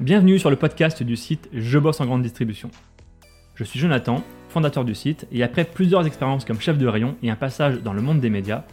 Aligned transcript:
Bienvenue 0.00 0.38
sur 0.38 0.48
le 0.48 0.56
podcast 0.56 1.02
du 1.02 1.14
site 1.14 1.50
Je 1.52 1.78
bosse 1.78 2.00
en 2.00 2.06
grande 2.06 2.22
distribution. 2.22 2.70
Je 3.54 3.64
suis 3.64 3.78
Jonathan, 3.78 4.24
fondateur 4.48 4.86
du 4.86 4.94
site, 4.94 5.26
et 5.30 5.42
après 5.42 5.64
plusieurs 5.64 6.06
expériences 6.06 6.46
comme 6.46 6.58
chef 6.58 6.78
de 6.78 6.86
rayon 6.86 7.16
et 7.22 7.30
un 7.30 7.36
passage 7.36 7.82
dans 7.82 7.92
le 7.92 8.00
monde 8.00 8.18
des 8.18 8.30
médias, 8.30 8.64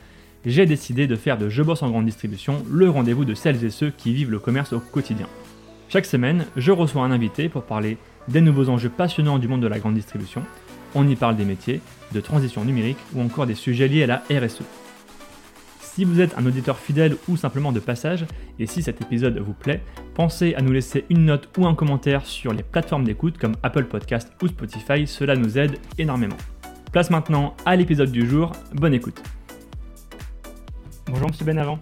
j'ai 0.46 0.66
décidé 0.66 1.06
de 1.06 1.18
faire 1.18 1.38
de 1.38 1.50
Je 1.50 1.62
bosse 1.64 1.84
en 1.84 1.90
grande 1.90 2.06
distribution 2.06 2.64
le 2.72 2.90
rendez-vous 2.90 3.26
de 3.26 3.34
celles 3.34 3.62
et 3.66 3.72
ceux 3.72 3.90
qui 3.90 4.14
vivent 4.14 4.32
le 4.32 4.40
commerce 4.40 4.72
au 4.72 4.80
quotidien. 4.80 5.28
Chaque 5.90 6.06
semaine, 6.06 6.46
je 6.56 6.72
reçois 6.72 7.04
un 7.04 7.12
invité 7.12 7.50
pour 7.50 7.64
parler 7.64 7.98
des 8.30 8.40
nouveaux 8.40 8.70
enjeux 8.70 8.88
passionnants 8.88 9.38
du 9.38 9.50
monde 9.50 9.62
de 9.62 9.68
la 9.68 9.80
grande 9.80 9.96
distribution. 9.96 10.44
On 10.96 11.06
y 11.10 11.18
parle 11.18 11.36
des 11.36 11.44
métiers, 11.44 11.82
de 12.14 12.22
transition 12.22 12.64
numérique 12.64 13.04
ou 13.14 13.22
encore 13.22 13.48
des 13.48 13.56
sujets 13.56 13.90
liés 13.90 14.04
à 14.04 14.08
la 14.08 14.24
RSE. 14.30 14.64
Si 15.98 16.06
vous 16.06 16.22
êtes 16.22 16.38
un 16.38 16.46
auditeur 16.46 16.78
fidèle 16.78 17.16
ou 17.28 17.38
simplement 17.38 17.72
de 17.72 17.80
passage, 17.80 18.28
et 18.60 18.68
si 18.68 18.84
cet 18.84 19.02
épisode 19.02 19.40
vous 19.40 19.56
plaît, 19.56 19.82
pensez 20.14 20.54
à 20.54 20.62
nous 20.62 20.72
laisser 20.72 21.06
une 21.10 21.26
note 21.26 21.50
ou 21.58 21.66
un 21.66 21.74
commentaire 21.74 22.24
sur 22.24 22.54
les 22.54 22.62
plateformes 22.62 23.04
d'écoute 23.04 23.40
comme 23.40 23.56
Apple 23.64 23.86
Podcast 23.86 24.32
ou 24.44 24.48
Spotify, 24.48 25.08
cela 25.08 25.36
nous 25.36 25.58
aide 25.58 25.80
énormément. 25.98 26.38
Place 26.92 27.10
maintenant 27.10 27.56
à 27.66 27.76
l'épisode 27.76 28.12
du 28.12 28.30
jour, 28.30 28.52
bonne 28.74 28.94
écoute. 28.94 29.20
Bonjour 31.08 31.30
Monsieur 31.30 31.46
Benavent. 31.46 31.80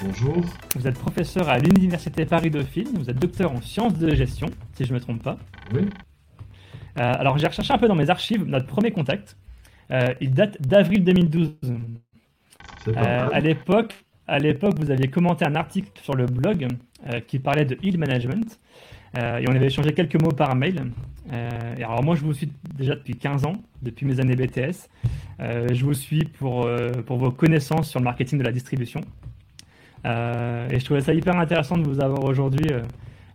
Bonjour. 0.00 0.44
Vous 0.74 0.88
êtes 0.88 0.98
professeur 0.98 1.48
à 1.48 1.58
l'Université 1.58 2.26
Paris-Dauphine, 2.26 2.88
vous 2.98 3.10
êtes 3.10 3.20
docteur 3.20 3.52
en 3.52 3.62
sciences 3.62 3.96
de 3.96 4.12
gestion, 4.12 4.48
si 4.72 4.84
je 4.84 4.88
ne 4.88 4.94
me 4.94 5.00
trompe 5.00 5.22
pas. 5.22 5.38
Oui. 5.72 5.82
Euh, 5.82 7.12
alors 7.12 7.38
j'ai 7.38 7.46
recherché 7.46 7.72
un 7.72 7.78
peu 7.78 7.86
dans 7.86 7.94
mes 7.94 8.10
archives 8.10 8.44
notre 8.44 8.66
premier 8.66 8.90
contact. 8.90 9.36
Euh, 9.92 10.14
il 10.20 10.34
date 10.34 10.60
d'avril 10.60 11.04
2012. 11.04 11.54
Euh, 12.88 13.28
à 13.32 13.40
l'époque, 13.40 13.94
à 14.26 14.38
l'époque, 14.38 14.74
vous 14.78 14.90
aviez 14.90 15.08
commenté 15.08 15.44
un 15.44 15.54
article 15.54 15.90
sur 16.02 16.14
le 16.14 16.26
blog 16.26 16.68
euh, 17.06 17.20
qui 17.20 17.38
parlait 17.38 17.64
de 17.64 17.76
yield 17.82 17.98
management 17.98 18.58
euh, 19.18 19.38
et 19.38 19.48
on 19.48 19.54
avait 19.54 19.66
échangé 19.66 19.92
quelques 19.92 20.20
mots 20.22 20.30
par 20.30 20.54
mail. 20.54 20.92
Euh, 21.32 21.76
et 21.76 21.82
alors 21.82 22.02
moi, 22.02 22.14
je 22.14 22.22
vous 22.22 22.32
suis 22.32 22.50
déjà 22.76 22.94
depuis 22.94 23.16
15 23.16 23.44
ans, 23.44 23.54
depuis 23.82 24.06
mes 24.06 24.20
années 24.20 24.36
BTS. 24.36 24.88
Je 25.40 25.84
vous 25.84 25.94
suis 25.94 26.24
pour, 26.24 26.68
pour 27.04 27.18
vos 27.18 27.32
connaissances 27.32 27.90
sur 27.90 27.98
le 27.98 28.04
marketing 28.04 28.38
de 28.38 28.44
la 28.44 28.52
distribution. 28.52 29.00
Et 30.04 30.78
je 30.78 30.84
trouvais 30.84 31.00
ça 31.00 31.12
hyper 31.12 31.36
intéressant 31.36 31.76
de 31.76 31.82
vous 31.82 32.00
avoir 32.00 32.24
aujourd'hui 32.24 32.70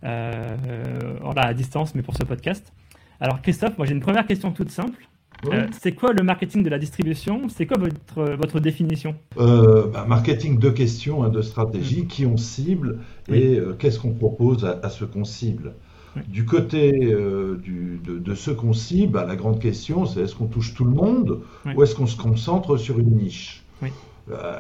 voilà, 0.02 1.42
à 1.42 1.54
distance, 1.54 1.96
mais 1.96 2.02
pour 2.02 2.16
ce 2.16 2.24
podcast. 2.24 2.72
Alors 3.20 3.42
Christophe, 3.42 3.78
moi 3.78 3.86
j'ai 3.86 3.94
une 3.94 4.00
première 4.00 4.26
question 4.26 4.52
toute 4.52 4.70
simple. 4.70 5.06
Euh, 5.46 5.68
c'est 5.80 5.94
quoi 5.94 6.14
le 6.14 6.24
marketing 6.24 6.64
de 6.64 6.70
la 6.70 6.80
distribution? 6.80 7.48
C'est 7.48 7.66
quoi 7.68 7.78
votre, 7.78 8.36
votre 8.36 8.60
définition? 8.60 9.16
Euh, 9.38 9.88
bah, 9.88 10.06
marketing, 10.08 10.58
deux 10.60 10.72
questions, 10.72 11.24
hein, 11.24 11.30
deux 11.30 11.44
stratégies. 11.44 12.08
Qui 12.08 12.26
on 12.26 12.38
cible. 12.38 13.00
Oui. 13.30 13.38
et 13.38 13.60
euh, 13.60 13.74
qu'est-ce 13.78 14.00
qu'on 14.00 14.14
propose 14.14 14.66
à, 14.66 14.80
à 14.84 14.90
ceux 14.90 15.06
qu'on 15.06 15.24
cible 15.26 15.74
Oui. 16.16 16.22
Du 16.28 16.46
côté 16.46 16.92
du- 16.92 18.02
de, 18.04 18.18
de 18.18 18.36
ceux 18.36 18.56
qu'on 18.56 18.74
cible, 18.74 19.14
bah, 19.14 19.26
la 19.26 19.36
grande 19.36 19.60
question, 19.60 20.06
c'est 20.06 20.22
est-ce 20.22 20.36
qu'on 20.36 20.48
touche 20.48 20.74
tout 20.74 20.86
le 20.86 20.92
monde 20.92 21.42
Oui. 21.66 21.74
ou 21.76 21.84
est-ce 21.84 21.94
qu'on 21.96 22.08
se 22.08 22.18
concentre 22.18 22.78
sur 22.78 22.98
une 23.00 23.16
niche? 23.16 23.64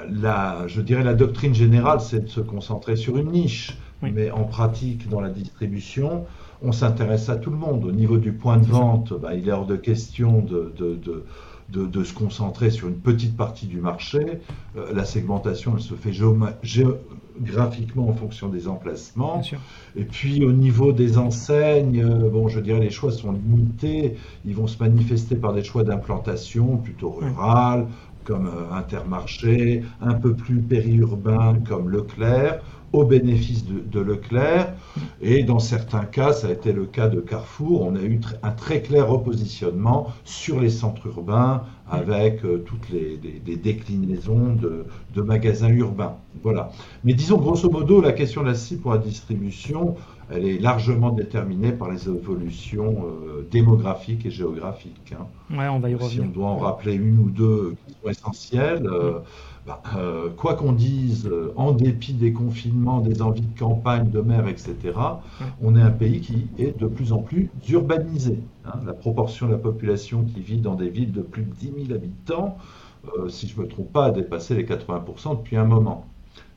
La, 0.09 0.65
Je 0.67 0.79
dirais 0.81 1.03
la 1.03 1.13
doctrine 1.13 1.53
générale, 1.53 1.99
c'est 1.99 2.21
de 2.21 2.29
se 2.29 2.39
concentrer 2.39 2.95
sur 2.95 3.17
une 3.17 3.31
niche. 3.31 3.75
Mais 4.01 4.29
en 4.29 4.43
pratique, 4.43 5.09
dans 5.09 5.19
la 5.19 5.29
distribution, 5.29 6.25
on 6.61 6.71
s'intéresse 6.71 7.29
à 7.29 7.35
tout 7.35 7.51
le 7.51 7.57
monde. 7.57 7.85
Au 7.85 7.91
niveau 7.91 8.17
du 8.17 8.31
point 8.31 8.57
de 8.57 8.65
vente, 8.65 9.13
bah, 9.19 9.33
il 9.35 9.47
est 9.47 9.51
hors 9.51 9.65
de 9.67 9.75
question 9.75 10.39
de, 10.41 10.73
de- 10.77 10.95
de- 10.95 11.23
de- 11.69 11.85
de 11.85 12.03
se 12.05 12.13
concentrer 12.13 12.69
sur 12.69 12.87
une 12.87 12.95
petite 12.95 13.35
partie 13.35 13.65
du 13.67 13.81
marché. 13.81 14.39
Euh, 14.77 14.93
la 14.93 15.03
segmentation, 15.03 15.73
elle 15.75 15.81
se 15.83 15.95
fait 15.95 16.13
géographiquement 16.63 18.07
en 18.07 18.13
fonction 18.13 18.47
des 18.49 18.67
emplacements. 18.67 19.41
Et 19.95 20.03
puis 20.05 20.45
au 20.45 20.51
niveau 20.53 20.91
des 20.93 21.17
enseignes, 21.17 22.01
euh, 22.03 22.29
bon, 22.29 22.47
je 22.47 22.59
dirais 22.59 22.79
les 22.79 22.89
choix 22.89 23.11
sont 23.11 23.33
limités. 23.33 24.15
Ils 24.45 24.55
vont 24.55 24.67
se 24.67 24.81
manifester 24.81 25.35
par 25.35 25.53
des 25.53 25.63
choix 25.63 25.83
d'implantation 25.83 26.77
plutôt 26.77 27.17
Oui. 27.21 27.27
Comme 28.27 28.47
euh, 28.47 28.75
Intermarché, 28.75 29.83
un 30.01 30.13
peu 30.13 30.33
plus 30.33 30.59
périurbain 30.59 31.57
comme 31.67 31.89
Leclerc, 31.89 32.59
au 32.93 33.05
bénéfice 33.05 33.65
de, 33.65 33.99
Leclerc. 33.99 34.73
Et 35.21 35.43
dans 35.43 35.59
certains 35.59 36.05
cas, 36.05 36.33
ça 36.33 36.47
a 36.47 36.51
été 36.51 36.71
le 36.73 36.85
cas 36.85 37.07
de 37.07 37.19
Carrefour, 37.21 37.81
on 37.83 37.95
a 37.95 38.01
eu 38.01 38.19
un 38.43 38.51
très 38.51 38.81
clair 38.81 39.07
repositionnement 39.07 40.13
sur 40.25 40.59
les 40.59 40.69
centres 40.69 41.07
urbains 41.07 41.63
avec 41.89 42.43
euh, 42.43 42.63
toutes 42.65 42.89
les, 42.89 43.17
déclinaisons 43.55 44.53
de, 44.55 44.85
de 45.15 45.21
magasins 45.21 45.69
urbains. 45.69 46.15
Voilà. 46.43 46.71
Mais 47.03 47.13
disons 47.13 47.37
grosso 47.37 47.69
modo, 47.69 48.01
la 48.01 48.11
question 48.11 48.41
de 48.41 48.47
la 48.47 48.55
cible 48.55 48.81
pour 48.81 48.91
la 48.91 48.97
distribution, 48.99 49.95
elle 50.29 50.45
est 50.45 50.59
largement 50.59 51.11
déterminée 51.11 51.71
par 51.71 51.89
les 51.91 52.09
évolutions 52.09 53.05
euh, 53.05 53.47
démographiques 53.49 54.25
et 54.25 54.31
géographiques. 54.31 55.13
hein. 55.17 55.27
Ouais, 55.49 55.67
on 55.69 55.79
va 55.79 55.89
y 55.89 55.95
Si 56.01 56.19
on 56.21 56.27
doit 56.27 56.47
en 56.47 56.57
rappeler 56.57 56.93
une 56.95 57.19
ou 57.19 57.29
deux 57.29 57.75
qui 57.85 57.93
sont 58.01 58.09
essentielles, 58.09 58.85
euh, 58.87 59.19
bah, 59.65 59.81
euh, 59.97 60.29
quoi 60.29 60.55
qu'on 60.55 60.73
dise, 60.73 61.29
en 61.55 61.71
dépit 61.71 62.13
des 62.13 62.33
confinements, 62.33 62.99
des 63.01 63.21
envies 63.21 63.41
de 63.47 63.57
campagne, 63.59 64.09
de 64.09 64.21
mer, 64.21 64.47
etc., 64.47 65.21
on 65.61 65.75
est 65.75 65.81
un 65.81 65.91
pays 65.91 66.21
qui 66.21 66.51
est 66.57 66.77
de 66.77 66.87
plus 66.87 67.13
en 67.13 67.19
plus 67.19 67.49
urbanisé. 67.69 68.43
hein. 68.65 68.79
La 68.85 68.93
proportion 68.93 69.47
de 69.47 69.53
la 69.53 69.57
population 69.57 70.23
qui 70.25 70.41
vit 70.41 70.59
dans 70.59 70.75
des 70.75 70.89
villes 70.89 71.11
de 71.11 71.21
plus 71.21 71.43
de 71.43 71.51
10 71.51 71.71
000 71.71 71.93
habitants, 71.93 72.57
si 73.29 73.47
je 73.47 73.57
ne 73.57 73.63
me 73.63 73.67
trompe 73.67 73.91
pas, 73.93 74.05
a 74.05 74.11
dépassé 74.11 74.55
les 74.55 74.65
80% 74.65 75.35
depuis 75.35 75.55
un 75.57 75.65
moment. 75.65 76.05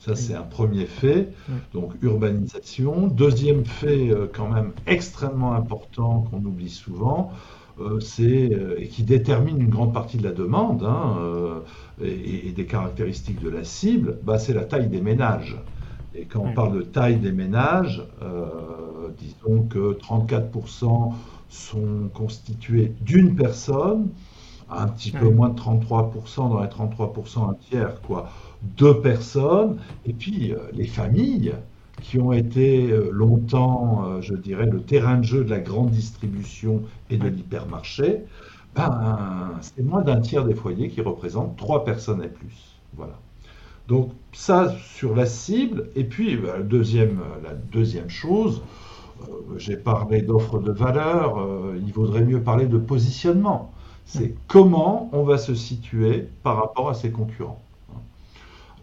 Ça, 0.00 0.16
c'est 0.16 0.34
un 0.34 0.42
premier 0.42 0.86
fait. 0.86 1.28
Donc, 1.72 1.92
urbanisation. 2.02 3.06
Deuxième 3.06 3.64
fait, 3.64 4.10
euh, 4.10 4.26
quand 4.32 4.48
même 4.48 4.72
extrêmement 4.86 5.52
important 5.52 6.22
qu'on 6.22 6.38
oublie 6.44 6.70
souvent, 6.70 7.30
euh, 7.78 8.00
c'est 8.00 8.52
euh, 8.52 8.80
et 8.80 8.88
qui 8.88 9.04
détermine 9.04 9.60
une 9.60 9.70
grande 9.70 9.94
partie 9.94 10.16
de 10.16 10.24
la 10.24 10.32
demande 10.32 10.82
hein, 10.84 11.16
et, 12.02 12.48
et 12.48 12.52
des 12.52 12.66
caractéristiques 12.66 13.40
de 13.42 13.50
la 13.50 13.62
cible, 13.62 14.18
bah, 14.24 14.38
c'est 14.38 14.54
la 14.54 14.64
taille 14.64 14.88
des 14.88 15.00
ménages. 15.00 15.56
Et 16.14 16.24
quand 16.24 16.40
on 16.40 16.52
parle 16.52 16.76
de 16.76 16.82
taille 16.82 17.18
des 17.18 17.32
ménages, 17.32 18.02
euh, 18.22 18.46
disons 19.18 19.62
que 19.62 19.94
34% 19.94 21.12
sont 21.48 22.10
constitués 22.12 22.92
d'une 23.00 23.36
personne, 23.36 24.08
un 24.70 24.88
petit 24.88 25.10
peu 25.10 25.28
moins 25.28 25.48
de 25.48 25.58
33%, 25.58 26.48
dans 26.48 26.60
les 26.60 26.68
33%, 26.68 27.50
un 27.50 27.54
tiers, 27.54 28.00
quoi, 28.02 28.30
deux 28.62 29.00
personnes, 29.00 29.78
et 30.06 30.12
puis 30.12 30.52
euh, 30.52 30.58
les 30.72 30.86
familles 30.86 31.54
qui 32.00 32.18
ont 32.18 32.32
été 32.32 32.90
euh, 32.90 33.10
longtemps, 33.12 34.04
euh, 34.06 34.20
je 34.22 34.34
dirais, 34.34 34.66
le 34.66 34.80
terrain 34.80 35.18
de 35.18 35.24
jeu 35.24 35.44
de 35.44 35.50
la 35.50 35.60
grande 35.60 35.90
distribution 35.90 36.82
et 37.10 37.16
de 37.16 37.28
l'hypermarché, 37.28 38.24
ben, 38.74 39.50
c'est 39.60 39.82
moins 39.82 40.02
d'un 40.02 40.20
tiers 40.20 40.44
des 40.44 40.54
foyers 40.54 40.88
qui 40.88 41.00
représentent 41.00 41.56
trois 41.56 41.84
personnes 41.84 42.22
et 42.22 42.28
plus. 42.28 42.76
Voilà. 42.96 43.18
Donc 43.88 44.12
ça 44.32 44.72
sur 44.94 45.16
la 45.16 45.26
cible. 45.26 45.90
Et 45.96 46.04
puis 46.04 46.36
le 46.36 46.62
deuxième, 46.62 47.18
la 47.42 47.54
deuxième 47.54 48.08
chose, 48.08 48.62
euh, 49.28 49.58
j'ai 49.58 49.76
parlé 49.76 50.22
d'offre 50.22 50.58
de 50.58 50.72
valeur, 50.72 51.38
euh, 51.38 51.78
il 51.84 51.92
vaudrait 51.92 52.24
mieux 52.24 52.40
parler 52.40 52.66
de 52.66 52.78
positionnement. 52.78 53.72
C'est 54.12 54.34
comment 54.48 55.08
on 55.12 55.22
va 55.22 55.38
se 55.38 55.54
situer 55.54 56.28
par 56.42 56.56
rapport 56.56 56.90
à 56.90 56.94
ses 56.94 57.12
concurrents. 57.12 57.60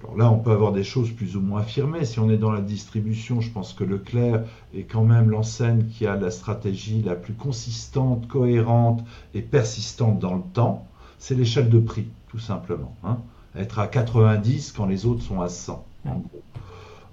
Alors 0.03 0.15
là, 0.17 0.31
on 0.31 0.39
peut 0.39 0.51
avoir 0.51 0.71
des 0.71 0.83
choses 0.83 1.11
plus 1.11 1.35
ou 1.35 1.41
moins 1.41 1.61
affirmées. 1.61 2.05
Si 2.05 2.19
on 2.19 2.29
est 2.29 2.37
dans 2.37 2.51
la 2.51 2.61
distribution, 2.61 3.41
je 3.41 3.51
pense 3.51 3.73
que 3.73 3.83
Leclerc 3.83 4.43
est 4.73 4.83
quand 4.83 5.03
même 5.03 5.29
l'enseigne 5.29 5.85
qui 5.87 6.05
a 6.07 6.15
la 6.15 6.31
stratégie 6.31 7.01
la 7.01 7.15
plus 7.15 7.33
consistante, 7.33 8.27
cohérente 8.27 9.03
et 9.33 9.41
persistante 9.41 10.19
dans 10.19 10.35
le 10.35 10.43
temps. 10.53 10.87
C'est 11.19 11.35
l'échelle 11.35 11.69
de 11.69 11.79
prix, 11.79 12.07
tout 12.29 12.39
simplement. 12.39 12.95
hein. 13.03 13.17
Être 13.55 13.79
à 13.79 13.87
90 13.87 14.71
quand 14.71 14.85
les 14.85 15.05
autres 15.05 15.23
sont 15.23 15.41
à 15.41 15.49
100. 15.49 15.83
en 16.05 16.19
gros. 16.19 16.43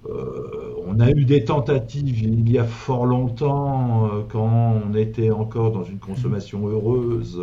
Euh, 0.09 0.73
on 0.85 0.99
a 0.99 1.09
eu 1.09 1.25
des 1.25 1.45
tentatives 1.45 2.21
il 2.21 2.49
y 2.49 2.57
a 2.57 2.63
fort 2.63 3.05
longtemps, 3.05 4.05
euh, 4.05 4.21
quand 4.29 4.81
on 4.85 4.93
était 4.95 5.31
encore 5.31 5.71
dans 5.71 5.83
une 5.83 5.97
consommation 5.97 6.67
heureuse 6.67 7.41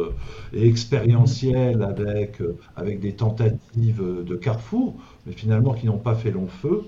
et 0.52 0.68
expérientielle 0.68 1.82
avec, 1.82 2.40
euh, 2.40 2.56
avec 2.76 3.00
des 3.00 3.14
tentatives 3.14 4.02
de 4.24 4.36
Carrefour, 4.36 4.94
mais 5.26 5.32
finalement 5.32 5.74
qui 5.74 5.86
n'ont 5.86 5.98
pas 5.98 6.14
fait 6.14 6.30
long 6.30 6.46
feu. 6.46 6.84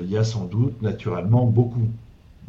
Il 0.00 0.10
y 0.10 0.16
a 0.16 0.24
sans 0.24 0.46
doute 0.46 0.80
naturellement 0.80 1.44
beaucoup 1.44 1.86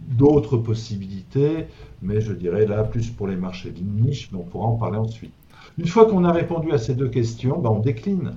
d'autres 0.07 0.56
possibilités, 0.56 1.65
mais 2.01 2.21
je 2.21 2.31
dirais 2.31 2.65
là 2.65 2.83
plus 2.83 3.09
pour 3.09 3.27
les 3.27 3.36
marchés 3.36 3.71
de 3.71 3.81
niche, 3.81 4.30
mais 4.31 4.39
on 4.39 4.44
pourra 4.44 4.68
en 4.68 4.75
parler 4.75 4.97
ensuite. 4.97 5.33
Une 5.77 5.88
fois 5.88 6.06
qu'on 6.06 6.24
a 6.24 6.31
répondu 6.31 6.71
à 6.71 6.77
ces 6.77 6.95
deux 6.95 7.09
questions, 7.09 7.59
ben, 7.59 7.71
on 7.71 7.80
décline. 7.80 8.36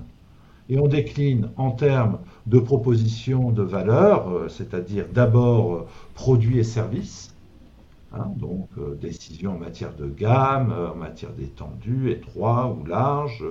Et 0.69 0.79
on 0.79 0.87
décline 0.87 1.49
en 1.57 1.71
termes 1.71 2.19
de 2.45 2.59
propositions 2.59 3.51
de 3.51 3.63
valeur, 3.63 4.29
euh, 4.29 4.49
c'est-à-dire 4.49 5.05
d'abord 5.13 5.73
euh, 5.73 5.87
produits 6.13 6.59
et 6.59 6.63
services, 6.63 7.33
hein, 8.13 8.27
donc 8.35 8.69
euh, 8.77 8.95
décisions 8.95 9.55
en 9.55 9.59
matière 9.59 9.95
de 9.95 10.07
gamme, 10.07 10.73
en 10.93 10.95
matière 10.97 11.31
d'étendue, 11.33 12.11
étroit 12.11 12.75
ou 12.79 12.85
large. 12.85 13.43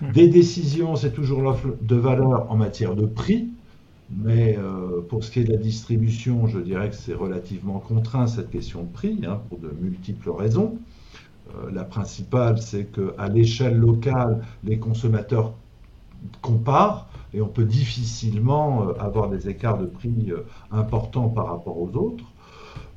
Mm. 0.00 0.12
Des 0.12 0.28
décisions, 0.28 0.96
c'est 0.96 1.12
toujours 1.12 1.42
l'offre 1.42 1.68
de 1.80 1.96
valeur 1.96 2.50
en 2.50 2.56
matière 2.56 2.94
de 2.94 3.06
prix, 3.06 3.50
Mais 4.10 4.56
euh, 4.58 5.02
pour 5.08 5.24
ce 5.24 5.30
qui 5.30 5.40
est 5.40 5.44
de 5.44 5.52
la 5.52 5.58
distribution, 5.58 6.46
je 6.46 6.58
dirais 6.58 6.90
que 6.90 6.96
c'est 6.96 7.14
relativement 7.14 7.78
contraint 7.78 8.26
cette 8.26 8.50
question 8.50 8.82
de 8.82 8.88
prix, 8.92 9.20
hein, 9.26 9.40
pour 9.48 9.58
de 9.58 9.70
multiples 9.80 10.30
raisons. 10.30 10.78
Euh, 11.54 11.70
la 11.72 11.84
principale, 11.84 12.60
c'est 12.60 12.86
qu'à 12.86 13.28
l'échelle 13.28 13.76
locale, 13.78 14.42
les 14.64 14.78
consommateurs 14.78 15.54
comparent 16.42 17.08
et 17.32 17.40
on 17.40 17.48
peut 17.48 17.64
difficilement 17.64 18.82
euh, 18.82 18.92
avoir 19.00 19.28
des 19.28 19.48
écarts 19.48 19.78
de 19.78 19.86
prix 19.86 20.32
importants 20.70 21.28
par 21.28 21.46
rapport 21.46 21.80
aux 21.80 21.90
autres. 21.96 22.24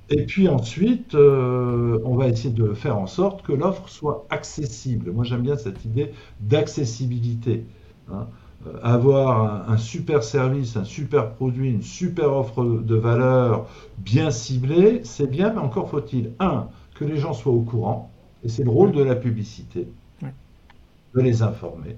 Et 0.09 0.25
puis 0.25 0.49
ensuite, 0.49 1.15
on 1.15 2.15
va 2.15 2.27
essayer 2.27 2.53
de 2.53 2.73
faire 2.73 2.97
en 2.97 3.07
sorte 3.07 3.41
que 3.41 3.53
l'offre 3.53 3.87
soit 3.87 4.27
accessible. 4.29 5.11
Moi, 5.11 5.23
j'aime 5.23 5.41
bien 5.41 5.55
cette 5.55 5.85
idée 5.85 6.11
d'accessibilité. 6.41 7.65
Hein. 8.11 8.27
Euh, 8.67 8.77
avoir 8.81 9.69
un, 9.69 9.77
super 9.77 10.23
service, 10.23 10.77
un 10.77 10.83
super 10.83 11.31
produit, 11.33 11.69
une 11.69 11.81
super 11.81 12.33
offre 12.33 12.63
de 12.63 12.95
valeur 12.95 13.67
bien 13.97 14.31
ciblée, 14.31 15.01
c'est 15.03 15.29
bien, 15.29 15.51
mais 15.53 15.59
encore 15.59 15.89
faut-il, 15.89 16.31
un, 16.39 16.67
que 16.95 17.03
les 17.03 17.17
gens 17.17 17.33
soient 17.33 17.51
au 17.51 17.61
courant, 17.61 18.11
et 18.43 18.49
c'est 18.49 18.63
le 18.63 18.69
rôle 18.69 18.91
de 18.91 19.01
la 19.01 19.15
publicité, 19.15 19.87
de 20.21 21.21
les 21.21 21.41
informer, 21.41 21.97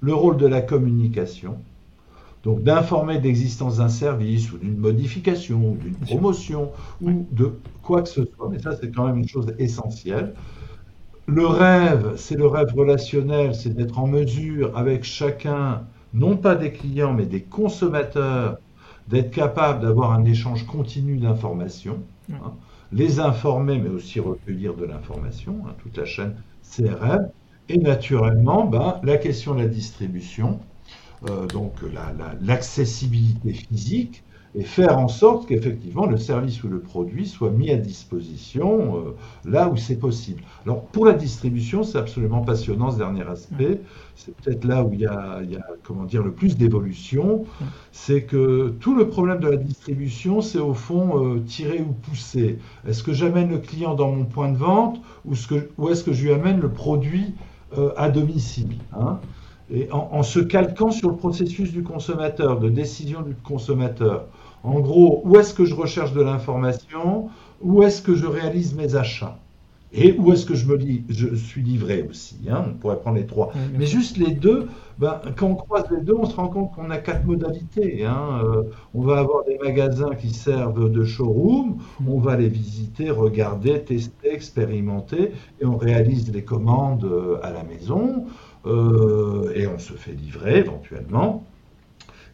le 0.00 0.14
rôle 0.14 0.36
de 0.36 0.46
la 0.46 0.60
communication, 0.60 1.58
donc 2.42 2.62
d'informer 2.62 3.18
de 3.18 3.24
l'existence 3.24 3.78
d'un 3.78 3.88
service 3.88 4.52
ou 4.52 4.58
d'une 4.58 4.76
modification 4.76 5.70
ou 5.70 5.76
d'une 5.76 5.96
promotion 5.96 6.72
ou 7.00 7.26
de 7.32 7.52
quoi 7.82 8.02
que 8.02 8.08
ce 8.08 8.24
soit, 8.24 8.48
mais 8.50 8.58
ça 8.58 8.76
c'est 8.76 8.90
quand 8.90 9.06
même 9.06 9.18
une 9.18 9.28
chose 9.28 9.54
essentielle. 9.58 10.34
Le 11.26 11.46
rêve, 11.46 12.14
c'est 12.16 12.36
le 12.36 12.46
rêve 12.46 12.74
relationnel, 12.74 13.54
c'est 13.54 13.70
d'être 13.74 13.98
en 13.98 14.06
mesure 14.06 14.76
avec 14.76 15.04
chacun 15.04 15.86
non 16.12 16.36
pas 16.36 16.54
des 16.54 16.70
clients, 16.72 17.14
mais 17.14 17.26
des 17.26 17.42
consommateurs, 17.42 18.58
d'être 19.08 19.30
capable 19.30 19.82
d'avoir 19.82 20.12
un 20.12 20.24
échange 20.24 20.66
continu 20.66 21.18
d'informations, 21.18 22.02
hein, 22.32 22.52
les 22.92 23.20
informer, 23.20 23.78
mais 23.78 23.90
aussi 23.90 24.20
recueillir 24.20 24.74
de 24.74 24.84
l'information, 24.84 25.62
hein, 25.66 25.74
toute 25.82 25.96
la 25.98 26.04
chaîne 26.04 26.36
CRM, 26.62 27.28
et 27.68 27.78
naturellement, 27.78 28.64
ben, 28.66 29.00
la 29.02 29.16
question 29.16 29.54
de 29.54 29.60
la 29.60 29.68
distribution, 29.68 30.60
euh, 31.28 31.46
donc 31.46 31.72
l'accessibilité 32.40 33.52
physique, 33.52 34.24
et 34.56 34.62
faire 34.62 34.98
en 34.98 35.08
sorte 35.08 35.48
qu'effectivement 35.48 36.06
le 36.06 36.16
service 36.16 36.62
ou 36.62 36.68
le 36.68 36.78
produit 36.78 37.26
soit 37.26 37.50
mis 37.50 37.70
à 37.70 37.76
disposition 37.76 38.96
euh, 38.96 39.00
là 39.44 39.68
où 39.68 39.76
c'est 39.76 39.96
possible. 39.96 40.42
Alors 40.64 40.84
pour 40.84 41.06
la 41.06 41.12
distribution, 41.12 41.82
c'est 41.82 41.98
absolument 41.98 42.42
passionnant 42.42 42.92
ce 42.92 42.98
dernier 42.98 43.22
aspect. 43.22 43.80
C'est 44.14 44.34
peut-être 44.36 44.64
là 44.64 44.84
où 44.84 44.92
il 44.92 45.00
y, 45.00 45.06
a, 45.06 45.40
comment 45.82 46.04
dire 46.04 46.22
le 46.22 46.30
plus 46.30 46.56
d'évolution. 46.56 47.44
C'est 47.90 48.22
que 48.22 48.72
tout 48.78 48.94
le 48.94 49.08
problème 49.08 49.40
de 49.40 49.48
la 49.48 49.56
distribution, 49.56 50.40
c'est 50.40 50.60
au 50.60 50.74
fond 50.74 51.24
euh, 51.24 51.40
tirer 51.40 51.80
ou 51.80 51.92
pousser. 51.92 52.58
Est-ce 52.86 53.02
que 53.02 53.12
j'amène 53.12 53.50
le 53.50 53.58
client 53.58 53.94
dans 53.94 54.12
mon 54.12 54.24
point 54.24 54.52
de 54.52 54.56
vente 54.56 55.00
ou, 55.24 55.32
est-ce 55.32 56.04
que 56.04 56.12
je 56.12 56.24
lui 56.24 56.32
amène 56.32 56.60
le 56.60 56.70
produit 56.70 57.34
à 57.96 58.10
domicile 58.10 58.78
hein 58.92 59.18
et 59.70 59.88
en, 59.92 60.22
se 60.22 60.40
calquant 60.40 60.90
sur 60.90 61.10
le 61.10 61.16
processus 61.16 61.72
du 61.72 61.82
consommateur, 61.82 62.60
de 62.60 62.68
décision 62.68 63.22
du 63.22 63.34
consommateur. 63.34 64.26
En 64.62 64.80
gros, 64.80 65.22
où 65.24 65.38
est-ce 65.38 65.54
que 65.54 65.64
je 65.64 65.74
recherche 65.74 66.12
de 66.12 66.22
l'information? 66.22 67.30
Où 67.60 67.82
est-ce 67.82 68.02
que 68.02 68.14
je 68.14 68.26
réalise 68.26 68.74
mes 68.74 68.94
achats? 68.94 69.38
Et 69.96 70.16
où 70.18 70.32
est-ce 70.32 70.44
que 70.44 70.54
je 70.54 70.66
me 70.66 70.78
je 71.08 71.34
suis 71.34 71.62
livré 71.62 72.04
aussi 72.08 72.36
hein, 72.50 72.64
On 72.68 72.74
pourrait 72.74 72.98
prendre 72.98 73.16
les 73.16 73.26
trois. 73.26 73.52
Mais 73.78 73.86
juste 73.86 74.16
les 74.16 74.32
deux, 74.32 74.66
ben, 74.98 75.20
quand 75.36 75.46
on 75.46 75.54
croise 75.54 75.84
les 75.90 76.02
deux, 76.02 76.14
on 76.14 76.26
se 76.26 76.34
rend 76.34 76.48
compte 76.48 76.72
qu'on 76.74 76.90
a 76.90 76.98
quatre 76.98 77.24
modalités. 77.24 78.04
Hein. 78.04 78.42
Euh, 78.44 78.62
on 78.92 79.02
va 79.02 79.18
avoir 79.18 79.44
des 79.44 79.56
magasins 79.58 80.14
qui 80.16 80.30
servent 80.30 80.90
de 80.90 81.04
showroom, 81.04 81.78
on 82.06 82.18
va 82.18 82.36
les 82.36 82.48
visiter, 82.48 83.10
regarder, 83.10 83.80
tester, 83.82 84.32
expérimenter, 84.32 85.32
et 85.60 85.64
on 85.64 85.76
réalise 85.76 86.32
les 86.32 86.42
commandes 86.42 87.04
euh, 87.04 87.38
à 87.42 87.50
la 87.50 87.62
maison, 87.62 88.24
euh, 88.66 89.52
et 89.54 89.66
on 89.68 89.78
se 89.78 89.92
fait 89.92 90.12
livrer 90.12 90.58
éventuellement. 90.58 91.44